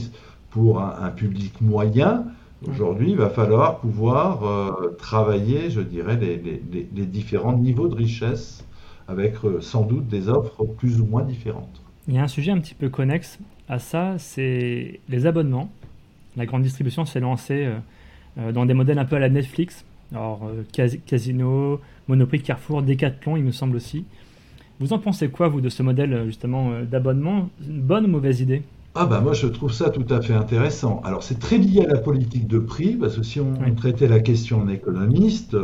pour 0.49 0.79
un, 0.79 1.10
public 1.10 1.60
moyen, 1.60 2.23
aujourd'hui, 2.65 3.12
il 3.12 3.17
va 3.17 3.29
falloir 3.29 3.79
pouvoir 3.79 4.71
travailler, 4.97 5.69
je 5.69 5.82
dirais, 5.82 6.17
les, 6.17 7.06
différents 7.06 7.58
niveaux 7.58 7.89
de 7.89 7.95
richesse, 7.95 8.63
avec 9.10 9.36
sans 9.60 9.84
doute 9.84 10.08
des 10.08 10.29
offres 10.29 10.63
plus 10.63 11.01
ou 11.01 11.06
moins 11.06 11.23
différentes. 11.23 11.82
Il 12.08 12.13
y 12.13 12.17
a 12.17 12.23
un 12.23 12.29
sujet 12.29 12.51
un 12.51 12.60
petit 12.60 12.73
peu 12.73 12.88
connexe 12.88 13.39
à 13.67 13.79
ça, 13.79 14.15
c'est 14.17 15.01
les 15.10 15.25
abonnements 15.25 15.69
la 16.38 16.46
grande 16.46 16.63
distribution 16.63 17.06
s'est 17.06 17.19
lancée 17.19 17.65
euh, 17.65 17.78
euh, 18.39 18.52
dans 18.52 18.65
des 18.65 18.74
modèles 18.74 19.00
un 19.00 19.06
peu 19.06 19.15
à 19.15 19.19
la 19.19 19.30
Netflix. 19.30 19.86
Alors, 20.12 20.41
euh, 20.46 20.98
Casino, 21.06 21.80
Monoprix, 22.08 22.41
Carrefour, 22.41 22.82
Decathlon, 22.82 23.38
il 23.38 23.43
me 23.43 23.52
semble 23.52 23.76
aussi. 23.76 24.06
Vous 24.80 24.93
en 24.93 25.00
pensez 25.00 25.30
quoi, 25.30 25.48
vous, 25.48 25.62
de 25.62 25.69
ce 25.69 25.84
modèle 25.84 26.24
justement 26.26 26.72
d'abonnement? 26.82 27.50
Une 27.67 27.82
bonne 27.82 28.06
ou 28.06 28.10
mauvaise 28.10 28.41
idée? 28.41 28.63
Ah 28.96 29.06
bah 29.06 29.22
moi 29.22 29.34
je 29.34 29.48
trouve 29.48 29.72
ça 29.72 29.89
tout 29.89 30.06
à 30.13 30.22
fait 30.22 30.34
intéressant. 30.34 31.02
Alors 31.04 31.24
c'est 31.24 31.39
très 31.39 31.58
lié 31.58 31.84
à 31.84 31.88
la 31.88 32.00
politique 32.00 32.48
de 32.48 32.60
prix, 32.60 32.96
parce 32.96 33.15
que 33.15 33.24
si 33.24 33.39
on 33.39 33.54
traitait 33.76 34.08
la 34.08 34.19
question 34.19 34.62
en 34.62 34.67
économiste, 34.67 35.56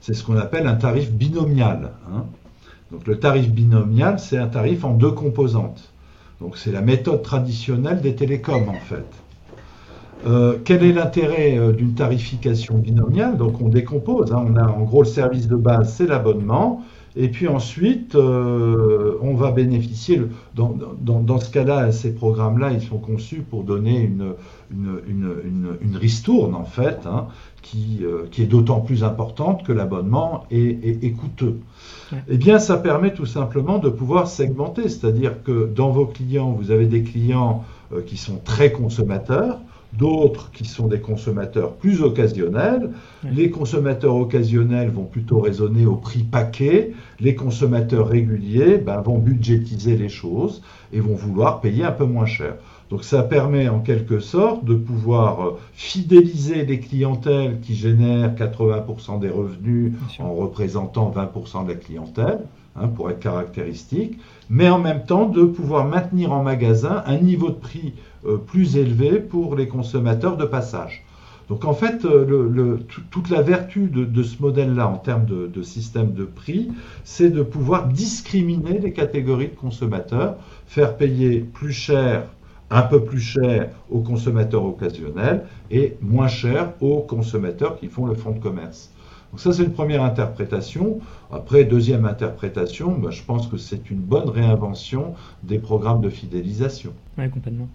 c'est 0.00 0.14
ce 0.14 0.24
qu'on 0.24 0.36
appelle 0.36 0.66
un 0.66 0.76
tarif 0.76 1.10
binomial. 1.10 1.92
Hein. 2.10 2.24
Donc 2.90 3.06
le 3.06 3.18
tarif 3.18 3.50
binomial, 3.50 4.18
c'est 4.18 4.38
un 4.38 4.46
tarif 4.46 4.84
en 4.84 4.94
deux 4.94 5.10
composantes. 5.10 5.92
Donc 6.40 6.56
c'est 6.56 6.72
la 6.72 6.82
méthode 6.82 7.22
traditionnelle 7.22 8.00
des 8.00 8.14
télécoms 8.14 8.68
en 8.68 8.80
fait. 8.80 9.06
Euh, 10.26 10.58
quel 10.64 10.84
est 10.84 10.92
l'intérêt 10.92 11.58
euh, 11.58 11.72
d'une 11.72 11.94
tarification 11.94 12.78
binomiale? 12.78 13.36
Donc 13.36 13.60
on 13.60 13.68
décompose, 13.68 14.32
hein. 14.32 14.44
on 14.46 14.56
a 14.56 14.66
en 14.66 14.82
gros 14.82 15.02
le 15.02 15.08
service 15.08 15.48
de 15.48 15.56
base, 15.56 15.94
c'est 15.94 16.06
l'abonnement, 16.06 16.84
et 17.16 17.28
puis 17.28 17.48
ensuite 17.48 18.14
euh, 18.14 19.16
on 19.20 19.34
va 19.34 19.50
bénéficier, 19.50 20.22
dans, 20.54 21.38
ce 21.40 21.50
cas-là, 21.50 21.90
ces 21.90 22.14
programmes-là, 22.14 22.70
ils 22.70 22.82
sont 22.82 22.98
conçus 22.98 23.42
pour 23.48 23.64
donner 23.64 24.00
une, 24.00 24.34
une, 24.70 25.96
ristourne 25.96 26.54
en 26.54 26.64
fait, 26.64 27.00
hein, 27.04 27.26
qui, 27.60 28.02
qui, 28.30 28.42
est 28.42 28.46
d'autant 28.46 28.80
plus 28.80 29.04
importante 29.04 29.64
que 29.64 29.72
l'abonnement 29.72 30.44
est, 30.50 31.16
coûteux. 31.16 31.58
Eh 32.28 32.36
bien, 32.36 32.58
ça 32.58 32.76
permet 32.76 33.12
tout 33.12 33.26
simplement 33.26 33.78
de 33.78 33.88
pouvoir 33.88 34.26
segmenter, 34.26 34.88
c'est-à-dire 34.88 35.42
que 35.42 35.66
dans 35.66 35.90
vos 35.90 36.06
clients, 36.06 36.52
vous 36.52 36.70
avez 36.70 36.86
des 36.86 37.02
clients 37.02 37.64
qui 38.06 38.16
sont 38.16 38.40
très 38.42 38.72
consommateurs, 38.72 39.58
d'autres 39.92 40.50
qui 40.52 40.64
sont 40.64 40.88
des 40.88 41.00
consommateurs 41.00 41.74
plus 41.74 42.02
occasionnels. 42.02 42.90
Les 43.24 43.50
consommateurs 43.50 44.16
occasionnels 44.16 44.90
vont 44.90 45.04
plutôt 45.04 45.40
raisonner 45.40 45.86
au 45.86 45.96
prix 45.96 46.22
paquet. 46.22 46.92
Les 47.20 47.34
consommateurs 47.34 48.08
réguliers 48.08 48.78
ben, 48.78 49.00
vont 49.00 49.18
budgétiser 49.18 49.96
les 49.96 50.08
choses 50.08 50.62
et 50.92 51.00
vont 51.00 51.14
vouloir 51.14 51.60
payer 51.60 51.84
un 51.84 51.92
peu 51.92 52.04
moins 52.04 52.26
cher. 52.26 52.54
Donc 52.90 53.04
ça 53.04 53.22
permet 53.22 53.70
en 53.70 53.80
quelque 53.80 54.20
sorte 54.20 54.66
de 54.66 54.74
pouvoir 54.74 55.40
euh, 55.40 55.58
fidéliser 55.72 56.66
les 56.66 56.78
clientèles 56.78 57.58
qui 57.60 57.74
génèrent 57.74 58.34
80% 58.34 59.18
des 59.18 59.30
revenus 59.30 59.94
en 60.18 60.34
représentant 60.34 61.10
20% 61.10 61.64
de 61.64 61.70
la 61.70 61.74
clientèle, 61.76 62.40
hein, 62.76 62.88
pour 62.88 63.10
être 63.10 63.20
caractéristique, 63.20 64.18
mais 64.50 64.68
en 64.68 64.78
même 64.78 65.04
temps 65.04 65.26
de 65.26 65.44
pouvoir 65.44 65.86
maintenir 65.86 66.32
en 66.32 66.42
magasin 66.42 67.02
un 67.06 67.18
niveau 67.18 67.48
de 67.48 67.54
prix 67.54 67.94
euh, 68.26 68.36
plus 68.36 68.76
élevé 68.76 69.18
pour 69.18 69.56
les 69.56 69.68
consommateurs 69.68 70.36
de 70.36 70.44
passage. 70.44 71.04
Donc 71.48 71.64
en 71.64 71.74
fait, 71.74 72.04
euh, 72.04 72.78
toute 73.10 73.28
la 73.28 73.42
vertu 73.42 73.88
de, 73.88 74.22
ce 74.22 74.40
modèle-là 74.40 74.88
en 74.88 74.96
termes 74.96 75.26
de, 75.26 75.62
système 75.62 76.12
de 76.12 76.24
prix, 76.24 76.70
c'est 77.04 77.30
de 77.30 77.42
pouvoir 77.42 77.88
discriminer 77.88 78.78
les 78.78 78.92
catégories 78.92 79.48
de 79.48 79.56
consommateurs, 79.56 80.36
faire 80.66 80.96
payer 80.96 81.40
plus 81.40 81.72
cher, 81.72 82.24
un 82.70 82.82
peu 82.82 83.04
plus 83.04 83.20
cher 83.20 83.70
aux 83.90 84.00
consommateurs 84.00 84.64
occasionnels 84.64 85.44
et 85.70 85.96
moins 86.00 86.28
cher 86.28 86.72
aux 86.80 87.00
consommateurs 87.00 87.78
qui 87.78 87.88
font 87.88 88.06
le 88.06 88.14
fonds 88.14 88.32
de 88.32 88.40
commerce. 88.40 88.91
Donc 89.32 89.40
ça, 89.40 89.52
c'est 89.52 89.64
une 89.64 89.72
première 89.72 90.02
interprétation. 90.02 91.00
Après, 91.30 91.64
deuxième 91.64 92.04
interprétation, 92.04 92.98
bah, 92.98 93.10
je 93.10 93.22
pense 93.22 93.46
que 93.46 93.56
c'est 93.56 93.90
une 93.90 93.98
bonne 93.98 94.28
réinvention 94.28 95.14
des 95.42 95.58
programmes 95.58 96.02
de 96.02 96.10
fidélisation. 96.10 96.92
Oui, 97.16 97.30
complètement. 97.30 97.68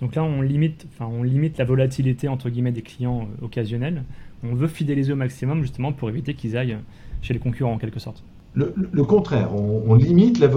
Donc 0.00 0.14
là, 0.14 0.24
on 0.24 0.40
limite, 0.40 0.86
enfin, 0.92 1.10
on 1.12 1.22
limite 1.22 1.58
la 1.58 1.64
volatilité 1.64 2.26
entre 2.26 2.48
guillemets 2.48 2.72
des 2.72 2.82
clients 2.82 3.28
euh, 3.42 3.44
occasionnels. 3.44 4.02
On 4.42 4.54
veut 4.54 4.66
fidéliser 4.66 5.12
au 5.12 5.16
maximum 5.16 5.60
justement 5.60 5.92
pour 5.92 6.08
éviter 6.08 6.34
qu'ils 6.34 6.56
aillent 6.56 6.78
chez 7.20 7.34
les 7.34 7.38
concurrents 7.38 7.74
en 7.74 7.78
quelque 7.78 8.00
sorte. 8.00 8.24
Le, 8.54 9.04
contraire, 9.04 9.54
on, 9.54 9.94
limite 9.94 10.38
la, 10.38 10.48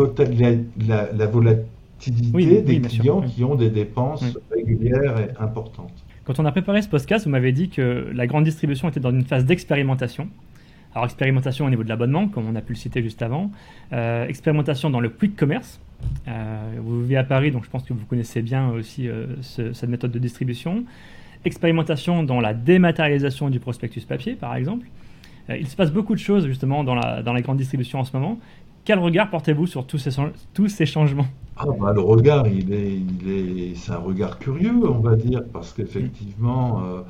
la, 1.13 1.27
volatilité 1.27 2.61
des 2.61 2.81
clients 2.81 3.21
qui 3.21 3.43
ont 3.43 3.55
des 3.55 3.69
dépenses 3.69 4.25
régulières 4.51 5.17
et 5.19 5.29
importantes. 5.41 6.04
Quand 6.25 6.39
on 6.39 6.45
a 6.45 6.51
préparé 6.51 6.81
ce 6.81 6.89
podcast, 6.89 7.25
vous 7.25 7.31
m'avez 7.31 7.51
dit 7.51 7.69
que 7.69 8.09
la 8.11 8.25
grande 8.25 8.45
distribution 8.45 8.89
était 8.89 8.99
dans 8.99 9.11
une 9.11 9.23
phase 9.23 9.45
d'expérimentation. 9.45 10.27
Alors 10.95 11.05
expérimentation 11.05 11.65
au 11.65 11.69
niveau 11.69 11.83
de 11.83 11.89
l'abonnement, 11.89 12.27
comme 12.27 12.49
on 12.49 12.55
a 12.55 12.61
pu 12.61 12.73
le 12.73 12.79
citer 12.79 13.03
juste 13.03 13.21
avant, 13.21 13.51
euh, 13.93 14.25
expérimentation 14.25 14.89
dans 14.89 14.99
le 14.99 15.09
quick 15.09 15.35
commerce, 15.35 15.79
euh, 16.27 16.71
vous 16.79 17.01
vivez 17.03 17.17
à 17.17 17.23
Paris, 17.23 17.51
donc 17.51 17.63
je 17.63 17.69
pense 17.69 17.83
que 17.83 17.93
vous 17.93 18.05
connaissez 18.05 18.41
bien 18.41 18.69
aussi 18.69 19.07
euh, 19.07 19.27
cette 19.41 19.87
méthode 19.87 20.11
de 20.11 20.17
distribution. 20.17 20.83
Expérimentation 21.43 22.23
dans 22.23 22.41
la 22.41 22.55
dématérialisation 22.55 23.51
du 23.51 23.59
prospectus 23.59 24.05
papier, 24.05 24.33
par 24.33 24.55
exemple. 24.55 24.87
Il 25.47 25.67
se 25.67 25.75
passe 25.75 25.91
beaucoup 25.91 26.15
de 26.15 26.19
choses 26.19 26.47
justement 26.47 26.83
dans 26.83 26.95
la, 26.95 27.21
dans 27.21 27.33
la 27.33 27.41
grande 27.41 27.57
distribution 27.57 27.99
en 27.99 28.03
ce 28.03 28.17
moment. 28.17 28.39
Quel 28.85 28.99
regard 28.99 29.29
portez-vous 29.29 29.67
sur 29.67 29.85
tous 29.85 29.97
ces, 29.97 30.11
tous 30.53 30.67
ces 30.67 30.85
changements? 30.85 31.27
Ah, 31.57 31.65
bah, 31.79 31.91
Le 31.93 32.01
regard, 32.01 32.47
il 32.47 32.71
est, 32.73 32.93
il 32.93 33.29
est, 33.29 33.75
c'est 33.75 33.91
un 33.91 33.97
regard 33.97 34.39
curieux, 34.39 34.79
on 34.87 34.99
va 34.99 35.15
dire, 35.15 35.43
parce 35.51 35.73
qu'effectivement, 35.73 37.03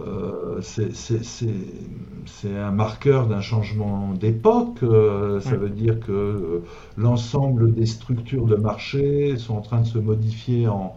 euh, 0.00 0.60
c'est 0.60 2.56
un 2.56 2.70
marqueur 2.70 3.26
d'un 3.26 3.40
changement 3.40 4.12
d'époque. 4.14 4.82
Euh, 4.82 5.40
ça 5.40 5.56
veut 5.56 5.70
dire 5.70 5.98
que 6.00 6.12
euh, 6.12 6.64
l'ensemble 6.96 7.74
des 7.74 7.86
structures 7.86 8.46
de 8.46 8.54
marché 8.54 9.36
sont 9.36 9.56
en 9.56 9.60
train 9.60 9.80
de 9.80 9.86
se 9.86 9.98
modifier 9.98 10.68
en, 10.68 10.94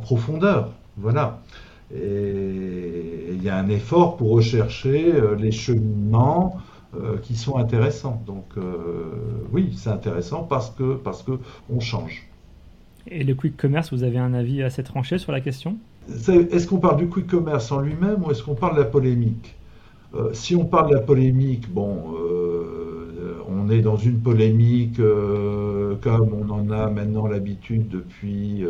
profondeur. 0.00 0.70
Voilà. 0.96 1.40
Et 1.94 3.32
il 3.32 3.42
y 3.42 3.48
a 3.48 3.56
un 3.56 3.68
effort 3.68 4.16
pour 4.16 4.30
rechercher 4.30 5.12
les 5.38 5.52
cheminements 5.52 6.56
qui 7.22 7.36
sont 7.36 7.56
intéressants. 7.56 8.22
Donc 8.26 8.44
oui, 9.52 9.72
c'est 9.76 9.90
intéressant 9.90 10.42
parce 10.42 10.70
que 10.70 10.94
parce 10.94 11.22
que 11.22 11.32
on 11.70 11.80
change. 11.80 12.26
Et 13.06 13.22
le 13.22 13.34
quick 13.34 13.56
commerce, 13.56 13.92
vous 13.92 14.02
avez 14.02 14.18
un 14.18 14.32
avis 14.34 14.62
assez 14.62 14.82
tranché 14.82 15.18
sur 15.18 15.32
la 15.32 15.40
question? 15.40 15.76
Est-ce 16.08 16.66
qu'on 16.66 16.78
parle 16.78 16.96
du 16.98 17.08
quick 17.08 17.26
commerce 17.26 17.70
en 17.72 17.80
lui-même 17.80 18.22
ou 18.24 18.30
est-ce 18.30 18.42
qu'on 18.42 18.54
parle 18.54 18.76
de 18.76 18.80
la 18.80 18.86
polémique? 18.86 19.54
Euh, 20.14 20.30
Si 20.32 20.54
on 20.54 20.64
parle 20.64 20.90
de 20.90 20.94
la 20.94 21.00
polémique, 21.00 21.72
bon, 21.72 22.14
euh, 22.18 23.42
on 23.48 23.70
est 23.70 23.80
dans 23.80 23.96
une 23.96 24.20
polémique 24.20 25.00
euh, 25.00 25.63
comme 26.00 26.30
on 26.32 26.50
en 26.50 26.70
a 26.70 26.88
maintenant 26.88 27.26
l'habitude 27.26 27.88
depuis, 27.88 28.64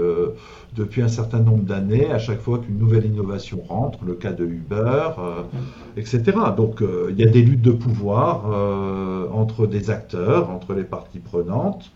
depuis 0.77 1.03
un 1.03 1.09
certain 1.09 1.41
nombre 1.41 1.65
d'années, 1.65 2.11
à 2.11 2.19
chaque 2.19 2.41
fois 2.41 2.59
qu'une 2.59 2.79
nouvelle 2.79 3.07
innovation 3.07 3.63
rentre, 3.69 4.05
le 4.05 4.15
cas 4.15 4.33
de 4.33 4.45
Uber, 4.45 5.11
etc. 5.97 6.23
Donc 6.57 6.83
il 7.11 7.19
y 7.19 7.23
a 7.23 7.29
des 7.29 7.43
luttes 7.43 7.63
de 7.63 7.73
pouvoir 7.73 8.47
entre 9.33 9.67
des 9.67 9.91
acteurs, 9.91 10.51
entre 10.51 10.75
les 10.75 10.85
parties 10.85 11.21
prenantes 11.21 11.91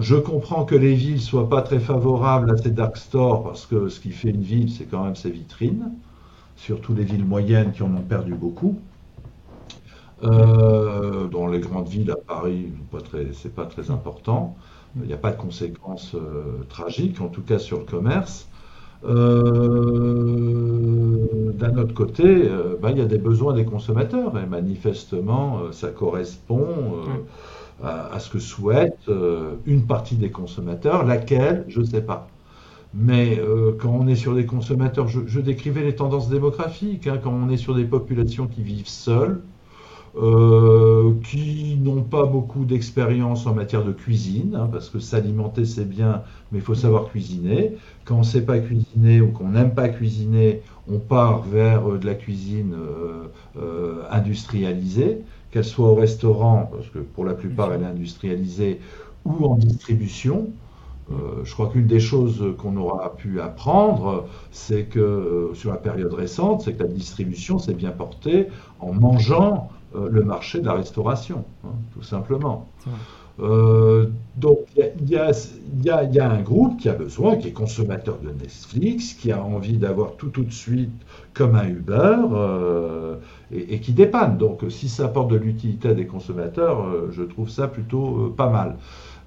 je 0.00 0.16
comprends 0.16 0.64
que 0.64 0.74
les 0.74 0.94
villes 0.94 1.20
soient 1.20 1.48
pas 1.48 1.62
très 1.62 1.80
favorables 1.80 2.50
à 2.50 2.56
ces 2.56 2.70
dark 2.70 2.96
stores 2.96 3.42
parce 3.42 3.66
que 3.66 3.88
ce 3.88 4.00
qui 4.00 4.10
fait 4.10 4.30
une 4.30 4.42
ville, 4.42 4.70
c'est 4.70 4.84
quand 4.84 5.04
même 5.04 5.16
ses 5.16 5.30
vitrines, 5.30 5.92
surtout 6.56 6.94
les 6.94 7.04
villes 7.04 7.24
moyennes 7.24 7.72
qui 7.72 7.82
en 7.82 7.94
ont 7.94 8.02
perdu 8.02 8.34
beaucoup. 8.34 8.78
Euh, 10.24 11.26
dans 11.26 11.48
les 11.48 11.60
grandes 11.60 11.88
villes, 11.88 12.10
à 12.10 12.16
Paris, 12.16 12.68
c'est 13.32 13.54
pas 13.54 13.66
très 13.66 13.90
important. 13.90 14.56
Il 14.96 15.02
n'y 15.06 15.12
a 15.12 15.18
pas 15.18 15.30
de 15.32 15.36
conséquences 15.40 16.14
euh, 16.14 16.62
tragiques, 16.68 17.20
en 17.20 17.28
tout 17.28 17.42
cas 17.42 17.58
sur 17.58 17.78
le 17.78 17.84
commerce. 17.84 18.48
Euh, 19.04 19.56
d'un 21.54 21.76
autre 21.76 21.94
côté, 21.94 22.48
ben, 22.80 22.90
il 22.90 22.98
y 22.98 23.00
a 23.00 23.06
des 23.06 23.18
besoins 23.18 23.52
des 23.52 23.64
consommateurs 23.64 24.38
et 24.38 24.46
manifestement, 24.46 25.72
ça 25.72 25.88
correspond 25.88 27.04
à, 27.82 28.20
ce 28.20 28.30
que 28.30 28.38
souhaite 28.38 29.10
une 29.66 29.86
partie 29.86 30.14
des 30.14 30.30
consommateurs, 30.30 31.04
laquelle, 31.04 31.64
je 31.68 31.80
ne 31.80 31.84
sais 31.84 32.02
pas. 32.02 32.28
Mais 32.94 33.40
quand 33.80 33.90
on 33.90 34.06
est 34.06 34.14
sur 34.14 34.34
des 34.34 34.46
consommateurs, 34.46 35.08
je, 35.08 35.40
décrivais 35.40 35.82
les 35.82 35.96
tendances 35.96 36.28
démographiques, 36.28 37.08
hein, 37.08 37.18
quand 37.22 37.32
on 37.32 37.48
est 37.50 37.56
sur 37.56 37.74
des 37.74 37.84
populations 37.84 38.46
qui 38.46 38.62
vivent 38.62 38.88
seules, 38.88 39.42
euh, 40.14 41.14
qui 41.24 41.78
n'ont 41.80 42.02
pas 42.02 42.26
beaucoup 42.26 42.66
d'expérience 42.66 43.46
en 43.46 43.54
matière 43.54 43.82
de 43.82 43.92
cuisine, 43.92 44.54
hein, 44.54 44.68
parce 44.70 44.90
que 44.90 44.98
s'alimenter 44.98 45.64
c'est 45.64 45.88
bien, 45.88 46.22
mais 46.50 46.58
il 46.58 46.62
faut 46.62 46.74
savoir 46.74 47.06
cuisiner. 47.06 47.78
Quand 48.04 48.16
on 48.16 48.18
ne 48.18 48.24
sait 48.24 48.42
pas 48.42 48.58
cuisiner 48.58 49.22
ou 49.22 49.28
qu'on 49.28 49.48
n'aime 49.48 49.72
pas 49.72 49.88
cuisiner, 49.88 50.60
on 50.86 50.98
part 50.98 51.40
vers 51.44 51.88
euh, 51.88 51.98
de 51.98 52.04
la 52.04 52.14
cuisine 52.14 52.74
euh, 53.56 54.02
industrialisée, 54.10 55.22
qu'elle 55.50 55.64
soit 55.64 55.88
au 55.88 55.94
restaurant, 55.94 56.70
parce 56.70 56.88
que 56.88 56.98
pour 56.98 57.24
la 57.24 57.32
plupart 57.32 57.72
elle 57.72 57.80
est 57.80 57.86
industrialisée, 57.86 58.80
ou 59.24 59.46
en 59.46 59.54
distribution. 59.54 60.50
je 61.44 61.52
crois 61.52 61.68
qu'une 61.68 61.86
des 61.86 62.00
choses 62.00 62.54
qu'on 62.58 62.76
aura 62.76 63.14
pu 63.14 63.40
apprendre, 63.40 64.26
c'est 64.50 64.84
que 64.84 65.52
sur 65.54 65.70
la 65.70 65.76
période 65.76 66.12
récente, 66.12 66.62
c'est 66.62 66.74
que 66.74 66.82
la 66.82 66.88
distribution 66.88 67.58
s'est 67.58 67.74
bien 67.74 67.92
portée 67.92 68.48
en 68.80 68.92
mangeant 68.92 69.70
le 69.94 70.22
marché 70.22 70.60
de 70.60 70.66
la 70.66 70.74
restauration, 70.74 71.44
hein, 71.64 71.72
tout 71.92 72.02
simplement. 72.02 72.68
Euh, 73.40 74.08
donc 74.36 74.58
il 74.76 75.08
y, 75.08 75.16
a, 75.16 76.30
un 76.30 76.42
groupe 76.42 76.78
qui 76.78 76.88
a 76.88 76.92
besoin, 76.92 77.36
qui 77.36 77.48
est 77.48 77.52
consommateur 77.52 78.18
de 78.18 78.30
Netflix, 78.30 79.14
qui 79.14 79.32
a 79.32 79.42
envie 79.42 79.78
d'avoir 79.78 80.16
tout 80.16 80.28
tout 80.28 80.44
de 80.44 80.52
suite 80.52 80.90
comme 81.32 81.54
un 81.54 81.66
Uber 81.66 82.16
euh, 82.32 83.16
et, 83.50 83.80
qui 83.80 83.92
dépanne. 83.92 84.36
Donc 84.36 84.64
si 84.68 84.88
ça 84.88 85.06
apporte 85.06 85.30
de 85.30 85.36
l'utilité 85.36 85.88
à 85.88 85.94
des 85.94 86.06
consommateurs, 86.06 86.86
je 87.10 87.22
trouve 87.22 87.48
ça 87.48 87.68
plutôt 87.68 88.32
pas 88.36 88.50
mal. 88.50 88.76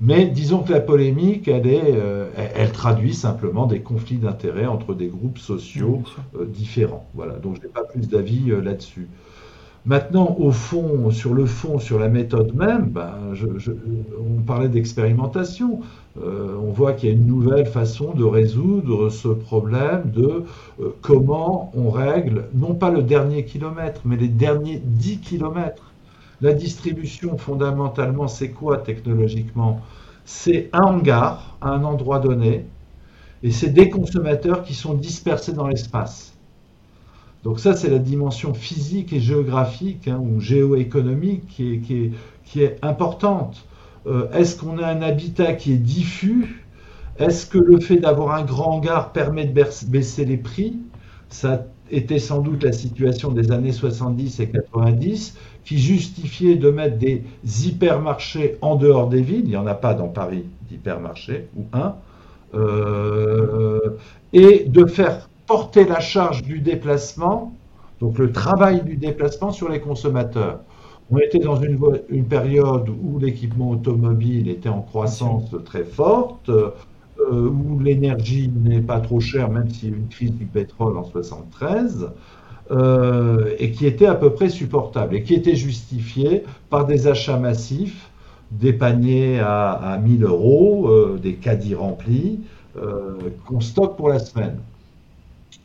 Mais 0.01 0.25
disons 0.27 0.59
que 0.59 0.73
la 0.73 0.81
polémique, 0.81 1.47
elle, 1.47 1.67
est, 1.67 1.95
elle, 2.35 2.71
traduit 2.73 3.13
simplement 3.13 3.65
des 3.65 3.79
conflits 3.79 4.17
d'intérêts 4.17 4.65
entre 4.65 4.93
des 4.93 5.07
groupes 5.07 5.37
sociaux 5.37 6.03
différents. 6.47 7.07
Voilà, 7.13 7.35
donc 7.35 7.55
je 7.55 7.61
n'ai 7.61 7.73
pas 7.73 7.83
plus 7.83 8.07
d'avis 8.09 8.51
là-dessus. 8.61 9.07
Maintenant, 9.85 10.35
au 10.39 10.51
fond, 10.51 11.11
sur 11.11 11.35
le 11.35 11.45
fond, 11.45 11.77
sur 11.77 11.99
la 11.99 12.09
méthode 12.09 12.55
même, 12.55 12.89
ben, 12.89 13.13
on 14.19 14.41
parlait 14.41 14.67
d'expérimentation. 14.67 15.81
Euh, 16.19 16.55
on 16.59 16.71
voit 16.71 16.93
qu'il 16.93 17.09
y 17.09 17.11
a 17.11 17.15
une 17.15 17.27
nouvelle 17.27 17.67
façon 17.67 18.15
de 18.15 18.23
résoudre 18.23 19.09
ce 19.09 19.27
problème 19.27 20.09
de 20.09 20.43
euh, 20.79 20.89
comment 21.01 21.71
on 21.75 21.91
règle, 21.91 22.45
non 22.55 22.73
pas 22.73 22.89
le 22.89 23.03
dernier 23.03 23.45
kilomètre, 23.45 24.01
mais 24.05 24.15
les 24.17 24.27
derniers 24.27 24.81
10 24.83 25.19
kilomètres. 25.19 25.91
La 26.41 26.53
distribution, 26.53 27.37
fondamentalement, 27.37 28.27
c'est 28.27 28.49
quoi 28.49 28.77
technologiquement? 28.77 29.81
C'est 30.25 30.69
un 30.73 30.81
hangar 30.81 31.57
à 31.61 31.69
un 31.69 31.83
endroit 31.83 32.19
donné, 32.19 32.65
et 33.43 33.51
c'est 33.51 33.69
des 33.69 33.91
consommateurs 33.91 34.63
qui 34.63 34.73
sont 34.73 34.95
dispersés 34.95 35.53
dans 35.53 35.67
l'espace. 35.67 36.34
Donc 37.45 37.59
ça, 37.59 37.75
c'est 37.75 37.91
la 37.91 37.99
dimension 37.99 38.55
physique 38.55 39.13
et 39.13 39.19
géographique 39.19 40.07
hein, 40.07 40.19
ou 40.19 40.39
géoéconomique 40.39 41.45
qui 41.47 42.61
est, 42.61 42.79
importante. 42.81 43.65
Euh, 44.07 44.31
est-ce 44.31 44.57
qu'on 44.57 44.79
a 44.79 44.87
un 44.87 45.03
habitat 45.03 45.53
qui 45.53 45.73
est 45.73 45.77
diffus? 45.77 46.65
Est-ce 47.19 47.45
que 47.45 47.59
le 47.59 47.79
fait 47.79 47.97
d'avoir 47.97 48.33
un 48.33 48.43
grand 48.43 48.77
hangar 48.77 49.11
permet 49.11 49.45
de 49.45 49.63
baisser 49.87 50.25
les 50.25 50.37
prix? 50.37 50.79
Ça 51.29 51.67
était 51.91 52.17
sans 52.17 52.39
doute 52.39 52.63
la 52.63 52.71
situation 52.71 53.31
des 53.31 53.51
années 53.51 53.71
70 53.71 54.39
et 54.39 54.49
90 54.49 55.37
qui 55.65 55.77
justifiait 55.77 56.55
de 56.55 56.71
mettre 56.71 56.97
des 56.97 57.23
hypermarchés 57.63 58.57
en 58.61 58.75
dehors 58.75 59.07
des 59.07 59.21
villes. 59.21 59.43
Il 59.43 59.49
n'y 59.49 59.57
en 59.57 59.67
a 59.67 59.75
pas 59.75 59.93
dans 59.93 60.07
Paris 60.07 60.45
d'hypermarchés, 60.67 61.47
ou 61.55 61.65
un. 61.73 61.95
Euh, 62.55 63.97
et 64.33 64.63
de 64.67 64.85
faire 64.85 65.29
porter 65.47 65.85
la 65.85 65.99
charge 65.99 66.43
du 66.43 66.59
déplacement, 66.59 67.53
donc 67.99 68.17
le 68.17 68.31
travail 68.31 68.83
du 68.83 68.97
déplacement 68.97 69.51
sur 69.51 69.69
les 69.69 69.79
consommateurs. 69.79 70.59
On 71.11 71.19
était 71.19 71.39
dans 71.39 71.57
une, 71.57 71.79
une 72.09 72.25
période 72.25 72.89
où 72.89 73.19
l'équipement 73.19 73.69
automobile 73.69 74.49
était 74.49 74.69
en 74.69 74.81
croissance 74.81 75.55
très 75.63 75.83
forte, 75.83 76.49
euh, 76.49 77.47
où 77.47 77.79
l'énergie 77.79 78.49
n'est 78.49 78.81
pas 78.81 78.99
trop 78.99 79.19
chère, 79.19 79.49
même 79.49 79.69
s'il 79.69 79.89
y 79.89 79.93
a 79.93 79.95
eu 79.95 79.99
une 79.99 80.07
crise 80.07 80.33
du 80.33 80.45
pétrole 80.45 80.97
en 80.97 81.03
73, 81.03 82.11
euh, 82.71 83.53
et 83.59 83.71
qui 83.71 83.85
était 83.85 84.07
à 84.07 84.15
peu 84.15 84.31
près 84.31 84.49
supportable, 84.49 85.15
et 85.15 85.23
qui 85.23 85.35
était 85.35 85.55
justifiée 85.55 86.43
par 86.71 86.85
des 86.87 87.07
achats 87.07 87.37
massifs, 87.37 88.09
des 88.51 88.73
paniers 88.73 89.39
à, 89.39 89.71
à 89.71 89.97
1000 89.99 90.23
euros, 90.23 90.87
euh, 90.89 91.19
des 91.21 91.35
caddies 91.35 91.75
remplis, 91.75 92.39
qu'on 93.45 93.61
stocke 93.61 93.95
pour 93.95 94.09
la 94.09 94.19
semaine 94.19 94.57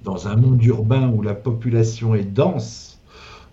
dans 0.04 0.28
un 0.28 0.36
monde 0.36 0.62
urbain 0.64 1.10
où 1.14 1.22
la 1.22 1.34
population 1.34 2.14
est 2.14 2.24
dense, 2.24 3.00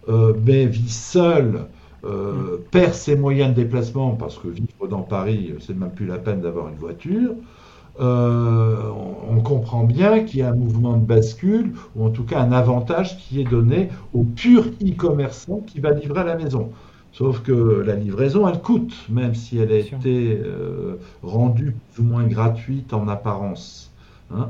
euh, 0.10 0.34
mais 0.46 0.66
vit 0.66 0.90
seule, 0.90 1.66
euh, 2.06 2.58
perd 2.72 2.94
ses 2.94 3.16
moyens 3.16 3.50
de 3.50 3.62
déplacement 3.62 4.12
parce 4.12 4.38
que 4.38 4.48
vivre 4.48 4.88
dans 4.90 5.02
Paris, 5.02 5.54
c'est 5.60 5.76
même 5.76 5.92
plus 5.92 6.06
la 6.06 6.18
peine 6.18 6.42
d'avoir 6.42 6.70
une 6.70 6.78
voiture. 6.78 7.32
Euh, 8.00 8.92
on, 9.28 9.42
comprend 9.42 9.84
bien 9.84 10.24
qu'il 10.24 10.40
y 10.40 10.44
a 10.44 10.50
un 10.50 10.56
mouvement 10.56 10.98
de 10.98 11.06
bascule, 11.06 11.74
ou 11.96 12.06
en 12.06 12.10
tout 12.10 12.24
cas 12.24 12.40
un 12.40 12.52
avantage 12.52 13.18
qui 13.18 13.42
est 13.42 13.44
donné 13.44 13.90
au 14.14 14.24
pur 14.24 14.66
e-commerçant 14.84 15.62
qui 15.66 15.80
va 15.80 15.92
livrer 15.92 16.20
à 16.20 16.24
la 16.24 16.36
maison. 16.36 16.70
Sauf 17.12 17.42
que 17.42 17.84
la 17.86 17.96
livraison, 17.96 18.48
elle 18.48 18.62
coûte, 18.62 18.94
même 19.10 19.34
si 19.34 19.58
elle 19.58 19.72
a 19.72 19.78
été 19.78 20.42
rendue 21.24 21.74
plus 21.94 22.04
ou 22.04 22.06
moins 22.06 22.26
gratuite 22.26 22.94
en 22.94 23.08
apparence. 23.08 23.92
Hein. 24.32 24.50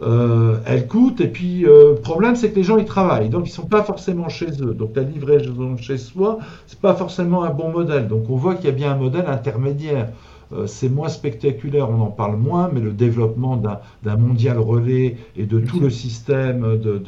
Euh, 0.00 0.58
elle 0.64 0.86
coûte, 0.86 1.20
et 1.20 1.26
puis 1.26 1.62
le 1.62 1.70
euh, 1.70 1.94
problème 1.94 2.36
c'est 2.36 2.52
que 2.52 2.56
les 2.56 2.62
gens 2.62 2.78
ils 2.78 2.84
travaillent, 2.84 3.30
donc 3.30 3.48
ils 3.48 3.52
sont 3.52 3.66
pas 3.66 3.82
forcément 3.82 4.28
chez 4.28 4.62
eux. 4.62 4.72
Donc 4.72 4.94
la 4.94 5.02
livraison 5.02 5.76
chez 5.76 5.98
soi, 5.98 6.38
c'est 6.68 6.78
pas 6.78 6.94
forcément 6.94 7.42
un 7.42 7.50
bon 7.50 7.72
modèle. 7.72 8.06
Donc 8.06 8.30
on 8.30 8.36
voit 8.36 8.54
qu'il 8.54 8.66
y 8.66 8.68
a 8.68 8.72
bien 8.72 8.92
un 8.92 8.96
modèle 8.96 9.26
intermédiaire. 9.26 10.10
Euh, 10.52 10.68
c'est 10.68 10.88
moins 10.88 11.08
spectaculaire, 11.08 11.90
on 11.90 12.00
en 12.00 12.10
parle 12.10 12.36
moins, 12.36 12.70
mais 12.72 12.80
le 12.80 12.92
développement 12.92 13.56
d'un 13.56 14.16
mondial 14.16 14.58
relais 14.58 15.16
et 15.36 15.46
de 15.46 15.58
tout 15.58 15.80
le 15.80 15.90
système 15.90 16.78
de, 16.78 16.98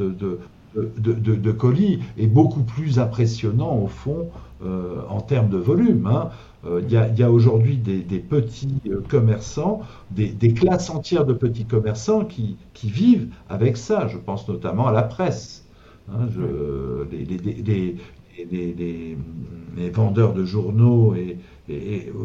de, 0.74 1.52
colis 1.52 2.00
est 2.18 2.26
beaucoup 2.26 2.62
plus 2.62 2.98
impressionnant 2.98 3.78
au 3.82 3.86
fond 3.86 4.28
en 5.08 5.20
termes 5.20 5.48
de 5.48 5.56
volume. 5.56 6.06
Hein. 6.06 6.28
Euh, 6.66 6.82
il 6.86 7.18
y 7.18 7.22
a, 7.22 7.30
aujourd'hui 7.30 7.78
des, 7.78 8.18
petits 8.18 8.80
euh, 8.88 9.00
commerçants, 9.08 9.80
des, 10.10 10.52
classes 10.52 10.90
entières 10.90 11.24
de 11.24 11.32
petits 11.32 11.64
commerçants 11.64 12.24
qui, 12.24 12.58
vivent 12.84 13.28
avec 13.48 13.76
ça. 13.76 14.08
Je 14.08 14.18
pense 14.18 14.46
notamment 14.48 14.86
à 14.86 14.92
la 14.92 15.02
presse. 15.02 15.64
Hein, 16.12 16.28
les, 17.10 17.96
vendeurs 19.92 20.34
de 20.34 20.44
journaux 20.44 21.14
et, 21.14 21.38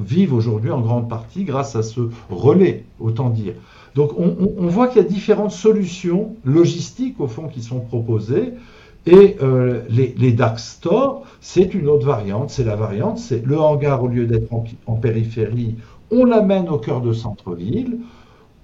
vivent 0.01 0.33
aujourd'hui 0.33 0.71
en 0.71 0.81
grande 0.81 1.07
partie 1.07 1.43
grâce 1.43 1.75
à 1.75 1.83
ce 1.83 2.01
relais, 2.29 2.83
autant 2.99 3.29
dire. 3.29 3.53
Donc 3.93 4.11
on 4.17 4.67
voit 4.67 4.87
qu'il 4.87 5.01
y 5.01 5.05
a 5.05 5.07
différentes 5.07 5.51
solutions 5.51 6.35
logistiques 6.43 7.21
au 7.21 7.27
fond 7.27 7.47
qui 7.47 7.61
sont 7.61 7.79
proposées. 7.79 8.53
Et 9.07 9.37
euh, 9.41 9.81
les, 9.89 10.31
dark 10.31 10.59
stores, 10.59 11.25
c'est 11.39 11.73
une 11.73 11.87
autre 11.87 12.07
variante. 12.07 12.49
C'est 12.49 12.63
la 12.63 12.75
variante, 12.75 13.19
c'est 13.19 13.45
le 13.45 13.59
hangar, 13.59 14.03
au 14.03 14.07
lieu 14.07 14.25
d'être 14.25 14.51
en, 14.51 14.95
périphérie, 14.95 15.75
on 16.11 16.25
l'amène 16.25 16.69
au 16.69 16.77
cœur 16.77 17.01
de 17.01 17.13
centre-ville. 17.13 17.99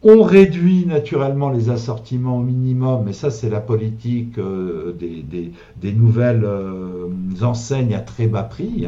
On 0.04 0.24
réduit 0.24 0.88
naturellement 0.88 1.52
les 1.52 1.70
assortiments 1.70 2.38
au 2.38 2.42
minimum, 2.42 3.04
mais 3.06 3.14
ça 3.14 3.30
c'est 3.30 3.52
la 3.52 3.60
politique 3.60 4.40
euh, 4.40 4.96
des, 5.00 5.94
nouvelles 5.94 6.44
euh, 6.44 7.08
enseignes 7.44 7.94
à 7.94 8.00
très 8.00 8.26
bas 8.26 8.42
prix. 8.42 8.88